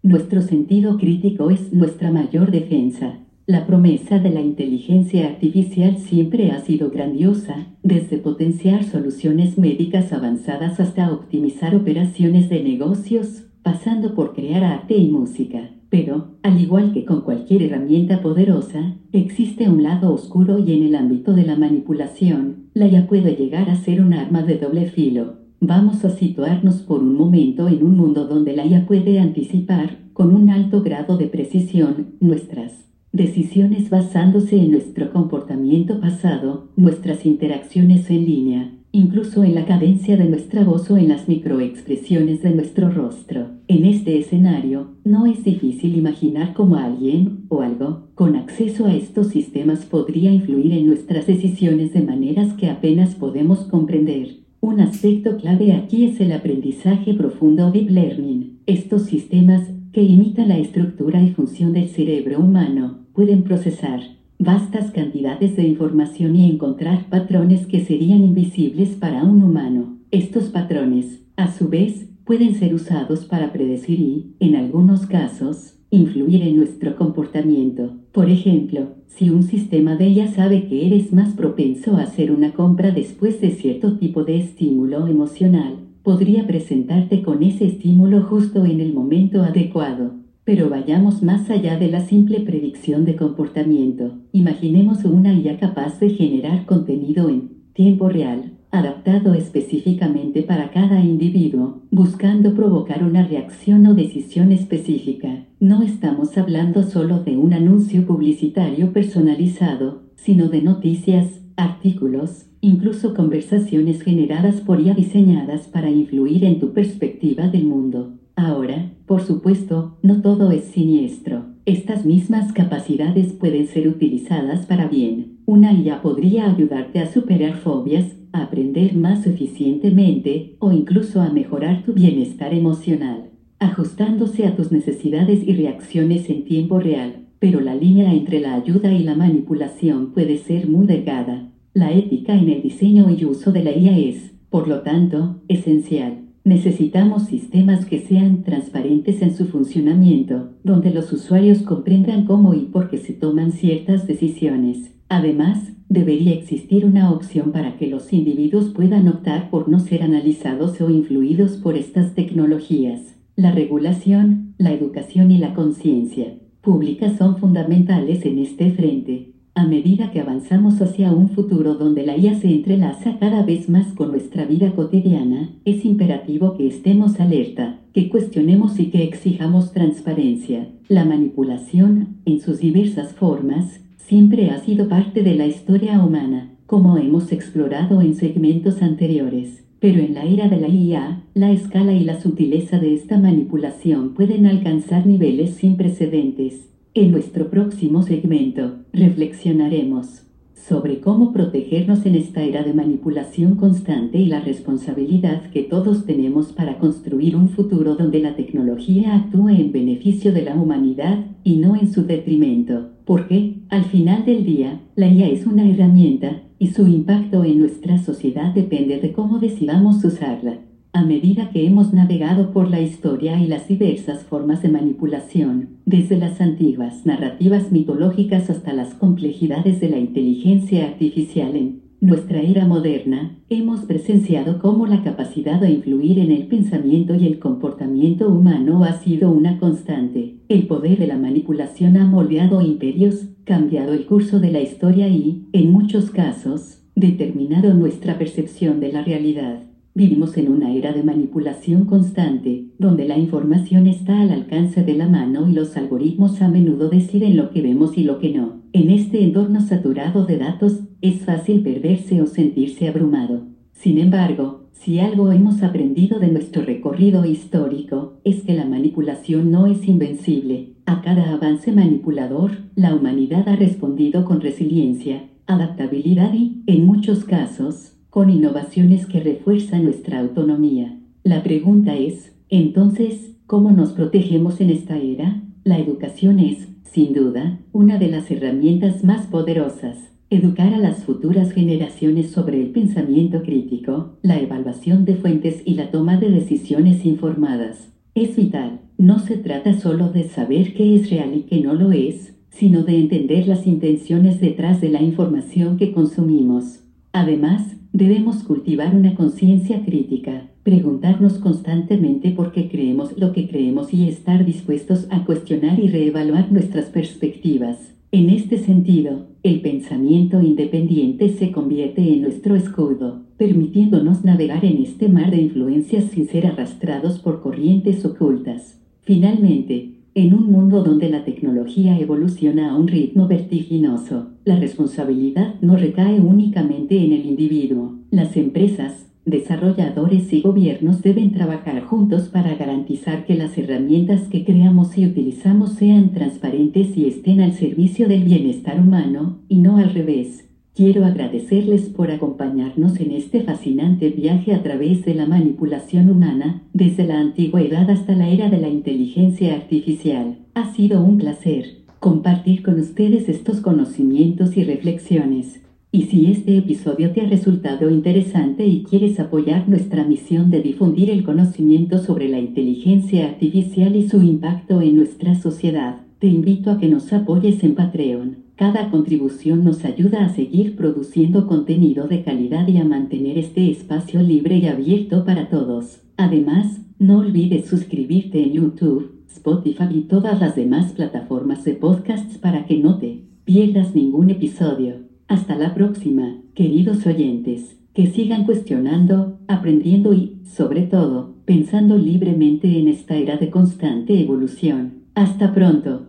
nuestro 0.02 0.42
sentido 0.42 0.98
crítico 0.98 1.50
es 1.50 1.72
nuestra 1.72 2.10
mayor 2.10 2.50
defensa. 2.50 3.20
La 3.48 3.64
promesa 3.64 4.18
de 4.18 4.30
la 4.30 4.40
inteligencia 4.40 5.28
artificial 5.28 5.98
siempre 5.98 6.50
ha 6.50 6.58
sido 6.62 6.90
grandiosa, 6.90 7.68
desde 7.84 8.18
potenciar 8.18 8.82
soluciones 8.82 9.56
médicas 9.56 10.12
avanzadas 10.12 10.80
hasta 10.80 11.12
optimizar 11.12 11.76
operaciones 11.76 12.48
de 12.48 12.64
negocios, 12.64 13.44
pasando 13.62 14.16
por 14.16 14.34
crear 14.34 14.64
arte 14.64 14.96
y 14.96 15.12
música. 15.12 15.70
Pero, 15.90 16.32
al 16.42 16.60
igual 16.60 16.92
que 16.92 17.04
con 17.04 17.20
cualquier 17.20 17.62
herramienta 17.62 18.20
poderosa, 18.20 18.96
existe 19.12 19.68
un 19.68 19.84
lado 19.84 20.12
oscuro 20.12 20.58
y 20.58 20.72
en 20.72 20.82
el 20.82 20.96
ámbito 20.96 21.32
de 21.32 21.46
la 21.46 21.54
manipulación, 21.54 22.70
la 22.74 22.88
ya 22.88 23.06
puede 23.06 23.36
llegar 23.36 23.70
a 23.70 23.76
ser 23.76 24.00
un 24.00 24.12
arma 24.12 24.42
de 24.42 24.58
doble 24.58 24.86
filo. 24.86 25.36
Vamos 25.60 26.04
a 26.04 26.10
situarnos 26.10 26.82
por 26.82 27.00
un 27.00 27.14
momento 27.14 27.68
en 27.68 27.84
un 27.84 27.96
mundo 27.96 28.26
donde 28.26 28.56
la 28.56 28.66
IA 28.66 28.86
puede 28.86 29.20
anticipar, 29.20 29.98
con 30.14 30.34
un 30.34 30.50
alto 30.50 30.82
grado 30.82 31.16
de 31.16 31.28
precisión, 31.28 32.16
nuestras 32.18 32.85
decisiones 33.16 33.90
basándose 33.90 34.56
en 34.56 34.72
nuestro 34.72 35.12
comportamiento 35.12 36.00
pasado, 36.00 36.68
nuestras 36.76 37.24
interacciones 37.24 38.10
en 38.10 38.24
línea, 38.26 38.72
incluso 38.92 39.42
en 39.42 39.54
la 39.54 39.64
cadencia 39.64 40.16
de 40.16 40.26
nuestra 40.26 40.64
voz 40.64 40.90
o 40.90 40.96
en 40.96 41.08
las 41.08 41.28
microexpresiones 41.28 42.42
de 42.42 42.54
nuestro 42.54 42.90
rostro. 42.90 43.48
En 43.68 43.84
este 43.84 44.18
escenario, 44.18 44.92
no 45.04 45.26
es 45.26 45.44
difícil 45.44 45.96
imaginar 45.96 46.52
cómo 46.52 46.76
alguien 46.76 47.44
o 47.48 47.62
algo 47.62 48.08
con 48.14 48.36
acceso 48.36 48.86
a 48.86 48.94
estos 48.94 49.28
sistemas 49.28 49.86
podría 49.86 50.30
influir 50.30 50.72
en 50.72 50.86
nuestras 50.86 51.26
decisiones 51.26 51.92
de 51.94 52.02
maneras 52.02 52.52
que 52.54 52.68
apenas 52.68 53.14
podemos 53.14 53.60
comprender. 53.60 54.36
Un 54.60 54.80
aspecto 54.80 55.36
clave 55.36 55.72
aquí 55.72 56.04
es 56.04 56.20
el 56.20 56.32
aprendizaje 56.32 57.14
profundo 57.14 57.70
Deep 57.70 57.90
Learning. 57.90 58.58
Estos 58.66 59.04
sistemas, 59.04 59.62
que 59.92 60.02
imitan 60.02 60.48
la 60.48 60.58
estructura 60.58 61.22
y 61.22 61.30
función 61.30 61.72
del 61.72 61.88
cerebro 61.88 62.40
humano, 62.40 63.05
pueden 63.16 63.44
procesar 63.44 64.00
vastas 64.38 64.90
cantidades 64.90 65.56
de 65.56 65.66
información 65.66 66.36
y 66.36 66.50
encontrar 66.50 67.08
patrones 67.08 67.66
que 67.66 67.82
serían 67.82 68.22
invisibles 68.22 68.90
para 68.90 69.24
un 69.24 69.42
humano. 69.42 69.96
Estos 70.10 70.50
patrones, 70.50 71.22
a 71.36 71.50
su 71.50 71.70
vez, 71.70 72.10
pueden 72.26 72.54
ser 72.56 72.74
usados 72.74 73.24
para 73.24 73.54
predecir 73.54 74.00
y, 74.00 74.34
en 74.38 74.54
algunos 74.54 75.06
casos, 75.06 75.78
influir 75.88 76.42
en 76.42 76.58
nuestro 76.58 76.94
comportamiento. 76.96 77.94
Por 78.12 78.28
ejemplo, 78.28 78.88
si 79.06 79.30
un 79.30 79.44
sistema 79.44 79.96
de 79.96 80.08
ella 80.08 80.28
sabe 80.28 80.68
que 80.68 80.86
eres 80.86 81.14
más 81.14 81.32
propenso 81.34 81.96
a 81.96 82.02
hacer 82.02 82.30
una 82.30 82.52
compra 82.52 82.90
después 82.90 83.40
de 83.40 83.52
cierto 83.52 83.96
tipo 83.96 84.24
de 84.24 84.40
estímulo 84.40 85.06
emocional, 85.06 85.78
podría 86.02 86.46
presentarte 86.46 87.22
con 87.22 87.42
ese 87.42 87.66
estímulo 87.66 88.24
justo 88.24 88.66
en 88.66 88.82
el 88.82 88.92
momento 88.92 89.42
adecuado. 89.42 90.25
Pero 90.46 90.70
vayamos 90.70 91.24
más 91.24 91.50
allá 91.50 91.76
de 91.76 91.90
la 91.90 92.02
simple 92.06 92.38
predicción 92.38 93.04
de 93.04 93.16
comportamiento. 93.16 94.12
Imaginemos 94.30 95.04
una 95.04 95.34
IA 95.34 95.58
capaz 95.58 95.98
de 95.98 96.10
generar 96.10 96.66
contenido 96.66 97.28
en 97.28 97.50
tiempo 97.72 98.08
real, 98.08 98.52
adaptado 98.70 99.34
específicamente 99.34 100.44
para 100.44 100.70
cada 100.70 101.00
individuo, 101.00 101.82
buscando 101.90 102.54
provocar 102.54 103.02
una 103.02 103.26
reacción 103.26 103.84
o 103.88 103.94
decisión 103.94 104.52
específica. 104.52 105.46
No 105.58 105.82
estamos 105.82 106.38
hablando 106.38 106.84
solo 106.84 107.24
de 107.24 107.36
un 107.36 107.52
anuncio 107.52 108.06
publicitario 108.06 108.92
personalizado, 108.92 110.02
sino 110.14 110.48
de 110.48 110.62
noticias, 110.62 111.40
artículos, 111.56 112.46
incluso 112.60 113.14
conversaciones 113.14 114.00
generadas 114.00 114.60
por 114.60 114.80
IA 114.80 114.94
diseñadas 114.94 115.66
para 115.66 115.90
influir 115.90 116.44
en 116.44 116.60
tu 116.60 116.72
perspectiva 116.72 117.48
del 117.48 117.64
mundo. 117.64 118.20
Ahora, 118.36 118.92
por 119.06 119.22
supuesto, 119.22 119.98
no 120.02 120.20
todo 120.20 120.50
es 120.50 120.64
siniestro. 120.64 121.44
Estas 121.64 122.04
mismas 122.04 122.52
capacidades 122.52 123.32
pueden 123.32 123.68
ser 123.68 123.88
utilizadas 123.88 124.66
para 124.66 124.88
bien. 124.88 125.38
Una 125.46 125.72
IA 125.72 126.02
podría 126.02 126.50
ayudarte 126.50 126.98
a 126.98 127.12
superar 127.12 127.54
fobias, 127.54 128.16
a 128.32 128.42
aprender 128.42 128.94
más 128.96 129.26
eficientemente 129.26 130.56
o 130.58 130.72
incluso 130.72 131.20
a 131.20 131.30
mejorar 131.30 131.84
tu 131.84 131.92
bienestar 131.92 132.52
emocional, 132.52 133.30
ajustándose 133.60 134.44
a 134.44 134.56
tus 134.56 134.72
necesidades 134.72 135.46
y 135.46 135.52
reacciones 135.54 136.28
en 136.28 136.44
tiempo 136.44 136.80
real. 136.80 137.26
Pero 137.38 137.60
la 137.60 137.76
línea 137.76 138.12
entre 138.12 138.40
la 138.40 138.54
ayuda 138.54 138.92
y 138.92 139.04
la 139.04 139.14
manipulación 139.14 140.12
puede 140.12 140.38
ser 140.38 140.68
muy 140.68 140.86
delgada. 140.86 141.52
La 141.74 141.92
ética 141.92 142.34
en 142.34 142.48
el 142.48 142.62
diseño 142.62 143.08
y 143.10 143.24
uso 143.24 143.52
de 143.52 143.62
la 143.62 143.76
IA 143.76 143.98
es, 143.98 144.32
por 144.50 144.66
lo 144.66 144.80
tanto, 144.80 145.42
esencial. 145.46 146.25
Necesitamos 146.46 147.24
sistemas 147.24 147.86
que 147.86 147.98
sean 147.98 148.44
transparentes 148.44 149.20
en 149.20 149.34
su 149.34 149.46
funcionamiento, 149.46 150.52
donde 150.62 150.90
los 150.90 151.12
usuarios 151.12 151.62
comprendan 151.62 152.24
cómo 152.24 152.54
y 152.54 152.66
por 152.66 152.88
qué 152.88 152.98
se 152.98 153.14
toman 153.14 153.50
ciertas 153.50 154.06
decisiones. 154.06 154.94
Además, 155.08 155.72
debería 155.88 156.34
existir 156.34 156.84
una 156.84 157.10
opción 157.10 157.50
para 157.50 157.76
que 157.76 157.88
los 157.88 158.12
individuos 158.12 158.66
puedan 158.66 159.08
optar 159.08 159.50
por 159.50 159.68
no 159.68 159.80
ser 159.80 160.04
analizados 160.04 160.80
o 160.80 160.88
influidos 160.88 161.56
por 161.56 161.76
estas 161.76 162.14
tecnologías. 162.14 163.16
La 163.34 163.50
regulación, 163.50 164.54
la 164.56 164.72
educación 164.72 165.32
y 165.32 165.38
la 165.38 165.52
conciencia 165.52 166.32
pública 166.60 167.16
son 167.18 167.38
fundamentales 167.38 168.24
en 168.24 168.38
este 168.38 168.70
frente. 168.70 169.35
A 169.58 169.64
medida 169.64 170.10
que 170.10 170.20
avanzamos 170.20 170.82
hacia 170.82 171.12
un 171.12 171.30
futuro 171.30 171.76
donde 171.76 172.04
la 172.04 172.14
IA 172.14 172.38
se 172.38 172.48
entrelaza 172.48 173.18
cada 173.18 173.42
vez 173.42 173.70
más 173.70 173.86
con 173.94 174.10
nuestra 174.10 174.44
vida 174.44 174.72
cotidiana, 174.72 175.48
es 175.64 175.86
imperativo 175.86 176.58
que 176.58 176.66
estemos 176.66 177.18
alerta, 177.20 177.80
que 177.94 178.10
cuestionemos 178.10 178.78
y 178.78 178.90
que 178.90 179.02
exijamos 179.02 179.72
transparencia. 179.72 180.68
La 180.88 181.06
manipulación, 181.06 182.18
en 182.26 182.42
sus 182.42 182.58
diversas 182.58 183.14
formas, 183.14 183.80
siempre 183.96 184.50
ha 184.50 184.60
sido 184.60 184.90
parte 184.90 185.22
de 185.22 185.34
la 185.34 185.46
historia 185.46 186.04
humana, 186.04 186.50
como 186.66 186.98
hemos 186.98 187.32
explorado 187.32 188.02
en 188.02 188.14
segmentos 188.14 188.82
anteriores. 188.82 189.64
Pero 189.80 190.02
en 190.02 190.12
la 190.12 190.24
era 190.26 190.50
de 190.50 190.60
la 190.60 190.68
IA, 190.68 191.22
la 191.32 191.50
escala 191.50 191.94
y 191.94 192.04
la 192.04 192.20
sutileza 192.20 192.78
de 192.78 192.92
esta 192.92 193.16
manipulación 193.16 194.12
pueden 194.12 194.44
alcanzar 194.44 195.06
niveles 195.06 195.54
sin 195.54 195.78
precedentes. 195.78 196.75
En 196.96 197.10
nuestro 197.10 197.50
próximo 197.50 198.02
segmento, 198.02 198.76
reflexionaremos 198.94 200.22
sobre 200.54 201.00
cómo 201.00 201.30
protegernos 201.30 202.06
en 202.06 202.14
esta 202.14 202.42
era 202.42 202.62
de 202.62 202.72
manipulación 202.72 203.56
constante 203.56 204.16
y 204.16 204.24
la 204.24 204.40
responsabilidad 204.40 205.50
que 205.50 205.62
todos 205.62 206.06
tenemos 206.06 206.54
para 206.54 206.78
construir 206.78 207.36
un 207.36 207.50
futuro 207.50 207.96
donde 207.96 208.20
la 208.20 208.34
tecnología 208.34 209.14
actúe 209.14 209.50
en 209.50 209.72
beneficio 209.72 210.32
de 210.32 210.40
la 210.40 210.54
humanidad 210.54 211.22
y 211.44 211.56
no 211.56 211.76
en 211.76 211.92
su 211.92 212.06
detrimento. 212.06 212.88
Porque, 213.04 213.58
al 213.68 213.84
final 213.84 214.24
del 214.24 214.46
día, 214.46 214.80
la 214.94 215.12
IA 215.12 215.28
es 215.28 215.46
una 215.46 215.68
herramienta 215.68 216.44
y 216.58 216.68
su 216.68 216.86
impacto 216.86 217.44
en 217.44 217.58
nuestra 217.58 217.98
sociedad 217.98 218.54
depende 218.54 219.00
de 219.00 219.12
cómo 219.12 219.38
decidamos 219.38 220.02
usarla. 220.02 220.60
A 220.96 221.04
medida 221.04 221.50
que 221.50 221.66
hemos 221.66 221.92
navegado 221.92 222.52
por 222.52 222.70
la 222.70 222.80
historia 222.80 223.38
y 223.38 223.46
las 223.46 223.68
diversas 223.68 224.24
formas 224.24 224.62
de 224.62 224.70
manipulación, 224.70 225.76
desde 225.84 226.16
las 226.16 226.40
antiguas 226.40 227.04
narrativas 227.04 227.70
mitológicas 227.70 228.48
hasta 228.48 228.72
las 228.72 228.94
complejidades 228.94 229.78
de 229.78 229.90
la 229.90 229.98
inteligencia 229.98 230.86
artificial 230.86 231.54
en 231.54 231.82
nuestra 232.00 232.40
era 232.40 232.64
moderna, 232.64 233.36
hemos 233.50 233.80
presenciado 233.80 234.58
cómo 234.58 234.86
la 234.86 235.02
capacidad 235.02 235.60
de 235.60 235.70
influir 235.70 236.18
en 236.18 236.30
el 236.30 236.46
pensamiento 236.46 237.14
y 237.14 237.26
el 237.26 237.40
comportamiento 237.40 238.30
humano 238.30 238.82
ha 238.82 238.94
sido 238.94 239.30
una 239.30 239.58
constante. 239.58 240.36
El 240.48 240.66
poder 240.66 240.98
de 240.98 241.08
la 241.08 241.18
manipulación 241.18 241.98
ha 241.98 242.06
moldeado 242.06 242.62
imperios, 242.62 243.26
cambiado 243.44 243.92
el 243.92 244.06
curso 244.06 244.40
de 244.40 244.50
la 244.50 244.62
historia 244.62 245.08
y, 245.08 245.46
en 245.52 245.72
muchos 245.72 246.08
casos, 246.10 246.80
determinado 246.94 247.74
nuestra 247.74 248.16
percepción 248.16 248.80
de 248.80 248.92
la 248.92 249.04
realidad. 249.04 249.60
Vivimos 249.96 250.36
en 250.36 250.52
una 250.52 250.74
era 250.74 250.92
de 250.92 251.02
manipulación 251.02 251.86
constante, 251.86 252.66
donde 252.78 253.08
la 253.08 253.16
información 253.16 253.86
está 253.86 254.20
al 254.20 254.30
alcance 254.30 254.84
de 254.84 254.92
la 254.92 255.08
mano 255.08 255.48
y 255.48 255.54
los 255.54 255.74
algoritmos 255.78 256.42
a 256.42 256.48
menudo 256.48 256.90
deciden 256.90 257.34
lo 257.34 257.48
que 257.48 257.62
vemos 257.62 257.96
y 257.96 258.04
lo 258.04 258.18
que 258.18 258.28
no. 258.28 258.60
En 258.74 258.90
este 258.90 259.24
entorno 259.24 259.62
saturado 259.62 260.26
de 260.26 260.36
datos, 260.36 260.80
es 261.00 261.24
fácil 261.24 261.62
perderse 261.62 262.20
o 262.20 262.26
sentirse 262.26 262.88
abrumado. 262.88 263.46
Sin 263.72 263.96
embargo, 263.96 264.68
si 264.72 264.98
algo 264.98 265.32
hemos 265.32 265.62
aprendido 265.62 266.18
de 266.18 266.28
nuestro 266.28 266.60
recorrido 266.60 267.24
histórico, 267.24 268.20
es 268.22 268.42
que 268.42 268.52
la 268.52 268.66
manipulación 268.66 269.50
no 269.50 269.66
es 269.66 269.88
invencible. 269.88 270.74
A 270.84 271.00
cada 271.00 271.32
avance 271.32 271.72
manipulador, 271.72 272.50
la 272.74 272.94
humanidad 272.94 273.48
ha 273.48 273.56
respondido 273.56 274.26
con 274.26 274.42
resiliencia, 274.42 275.24
adaptabilidad 275.46 276.34
y, 276.34 276.62
en 276.66 276.84
muchos 276.84 277.24
casos, 277.24 277.95
con 278.16 278.30
innovaciones 278.30 279.04
que 279.04 279.20
refuerzan 279.20 279.84
nuestra 279.84 280.20
autonomía. 280.20 280.98
La 281.22 281.42
pregunta 281.42 281.96
es, 281.96 282.32
entonces, 282.48 283.36
¿cómo 283.46 283.72
nos 283.72 283.92
protegemos 283.92 284.58
en 284.62 284.70
esta 284.70 284.96
era? 284.96 285.42
La 285.64 285.78
educación 285.78 286.38
es, 286.40 286.66
sin 286.84 287.12
duda, 287.12 287.60
una 287.72 287.98
de 287.98 288.08
las 288.08 288.30
herramientas 288.30 289.04
más 289.04 289.26
poderosas. 289.26 289.98
Educar 290.30 290.72
a 290.72 290.78
las 290.78 291.04
futuras 291.04 291.52
generaciones 291.52 292.30
sobre 292.30 292.58
el 292.62 292.70
pensamiento 292.70 293.42
crítico, 293.42 294.16
la 294.22 294.40
evaluación 294.40 295.04
de 295.04 295.16
fuentes 295.16 295.60
y 295.66 295.74
la 295.74 295.90
toma 295.90 296.16
de 296.16 296.30
decisiones 296.30 297.04
informadas. 297.04 297.92
Es 298.14 298.34
vital. 298.34 298.80
No 298.96 299.18
se 299.18 299.36
trata 299.36 299.78
solo 299.78 300.08
de 300.08 300.24
saber 300.24 300.72
qué 300.72 300.96
es 300.96 301.10
real 301.10 301.36
y 301.36 301.42
qué 301.42 301.60
no 301.60 301.74
lo 301.74 301.92
es, 301.92 302.34
sino 302.48 302.82
de 302.82 302.98
entender 302.98 303.46
las 303.46 303.66
intenciones 303.66 304.40
detrás 304.40 304.80
de 304.80 304.88
la 304.88 305.02
información 305.02 305.76
que 305.76 305.92
consumimos. 305.92 306.80
Además, 307.16 307.76
Debemos 307.96 308.42
cultivar 308.42 308.94
una 308.94 309.14
conciencia 309.14 309.82
crítica, 309.82 310.50
preguntarnos 310.62 311.38
constantemente 311.38 312.30
por 312.30 312.52
qué 312.52 312.68
creemos 312.68 313.16
lo 313.16 313.32
que 313.32 313.48
creemos 313.48 313.94
y 313.94 314.06
estar 314.06 314.44
dispuestos 314.44 315.06
a 315.08 315.24
cuestionar 315.24 315.80
y 315.80 315.88
reevaluar 315.88 316.52
nuestras 316.52 316.90
perspectivas. 316.90 317.94
En 318.12 318.28
este 318.28 318.58
sentido, 318.58 319.28
el 319.42 319.62
pensamiento 319.62 320.42
independiente 320.42 321.30
se 321.30 321.52
convierte 321.52 322.02
en 322.02 322.20
nuestro 322.20 322.54
escudo, 322.54 323.22
permitiéndonos 323.38 324.22
navegar 324.22 324.66
en 324.66 324.82
este 324.82 325.08
mar 325.08 325.30
de 325.30 325.40
influencias 325.40 326.04
sin 326.10 326.28
ser 326.28 326.46
arrastrados 326.46 327.18
por 327.20 327.40
corrientes 327.40 328.04
ocultas. 328.04 328.78
Finalmente, 329.00 329.95
en 330.16 330.32
un 330.32 330.50
mundo 330.50 330.82
donde 330.82 331.10
la 331.10 331.26
tecnología 331.26 331.98
evoluciona 331.98 332.70
a 332.70 332.76
un 332.76 332.88
ritmo 332.88 333.28
vertiginoso, 333.28 334.30
la 334.46 334.56
responsabilidad 334.56 335.56
no 335.60 335.76
recae 335.76 336.20
únicamente 336.20 336.96
en 337.04 337.12
el 337.12 337.26
individuo. 337.26 337.98
Las 338.10 338.34
empresas, 338.38 339.12
desarrolladores 339.26 340.32
y 340.32 340.40
gobiernos 340.40 341.02
deben 341.02 341.32
trabajar 341.32 341.82
juntos 341.82 342.30
para 342.30 342.54
garantizar 342.54 343.26
que 343.26 343.34
las 343.34 343.58
herramientas 343.58 344.22
que 344.28 344.42
creamos 344.42 344.96
y 344.96 345.04
utilizamos 345.04 345.74
sean 345.74 346.12
transparentes 346.12 346.96
y 346.96 347.04
estén 347.04 347.42
al 347.42 347.52
servicio 347.52 348.08
del 348.08 348.24
bienestar 348.24 348.80
humano, 348.80 349.40
y 349.50 349.58
no 349.58 349.76
al 349.76 349.92
revés. 349.92 350.45
Quiero 350.76 351.06
agradecerles 351.06 351.88
por 351.88 352.10
acompañarnos 352.10 353.00
en 353.00 353.12
este 353.12 353.40
fascinante 353.40 354.10
viaje 354.10 354.52
a 354.52 354.62
través 354.62 355.06
de 355.06 355.14
la 355.14 355.24
manipulación 355.24 356.10
humana, 356.10 356.64
desde 356.74 357.06
la 357.06 357.18
antigüedad 357.18 357.88
hasta 357.88 358.14
la 358.14 358.28
era 358.28 358.50
de 358.50 358.58
la 358.58 358.68
inteligencia 358.68 359.54
artificial. 359.54 360.36
Ha 360.52 360.74
sido 360.74 361.02
un 361.02 361.16
placer 361.16 361.78
compartir 361.98 362.62
con 362.62 362.78
ustedes 362.78 363.30
estos 363.30 363.62
conocimientos 363.62 364.54
y 364.58 364.64
reflexiones. 364.64 365.62
Y 365.92 366.02
si 366.02 366.30
este 366.30 366.58
episodio 366.58 367.10
te 367.12 367.22
ha 367.22 367.26
resultado 367.26 367.88
interesante 367.88 368.66
y 368.66 368.82
quieres 368.82 369.18
apoyar 369.18 369.70
nuestra 369.70 370.04
misión 370.04 370.50
de 370.50 370.60
difundir 370.60 371.08
el 371.08 371.24
conocimiento 371.24 371.96
sobre 371.96 372.28
la 372.28 372.38
inteligencia 372.38 373.24
artificial 373.24 373.96
y 373.96 374.10
su 374.10 374.20
impacto 374.20 374.82
en 374.82 374.96
nuestra 374.96 375.36
sociedad, 375.36 376.02
te 376.18 376.26
invito 376.26 376.70
a 376.70 376.78
que 376.78 376.88
nos 376.88 377.10
apoyes 377.14 377.64
en 377.64 377.74
Patreon 377.74 378.45
Cada 378.56 378.90
contribución 378.90 379.64
nos 379.64 379.84
ayuda 379.84 380.24
a 380.24 380.30
seguir 380.30 380.76
produciendo 380.76 381.46
contenido 381.46 382.08
de 382.08 382.22
calidad 382.22 382.66
y 382.66 382.78
a 382.78 382.84
mantener 382.84 383.36
este 383.36 383.70
espacio 383.70 384.22
libre 384.22 384.56
y 384.56 384.66
abierto 384.66 385.26
para 385.26 385.50
todos. 385.50 386.00
Además, 386.16 386.80
no 386.98 387.18
olvides 387.18 387.66
suscribirte 387.66 388.42
en 388.42 388.52
YouTube, 388.54 389.12
Spotify 389.28 389.88
y 389.90 390.00
todas 390.02 390.40
las 390.40 390.56
demás 390.56 390.92
plataformas 390.92 391.64
de 391.64 391.74
podcasts 391.74 392.38
para 392.38 392.64
que 392.64 392.78
no 392.78 392.98
te 392.98 393.24
pierdas 393.44 393.94
ningún 393.94 394.30
episodio. 394.30 395.02
Hasta 395.28 395.54
la 395.56 395.74
próxima, 395.74 396.40
queridos 396.54 397.06
oyentes, 397.06 397.76
que 397.92 398.06
sigan 398.06 398.44
cuestionando, 398.46 399.38
aprendiendo 399.48 400.14
y, 400.14 400.40
sobre 400.44 400.82
todo, 400.82 401.34
pensando 401.44 401.98
libremente 401.98 402.78
en 402.78 402.88
esta 402.88 403.16
era 403.16 403.36
de 403.36 403.50
constante 403.50 404.18
evolución. 404.18 405.02
Hasta 405.14 405.52
pronto. 405.52 406.05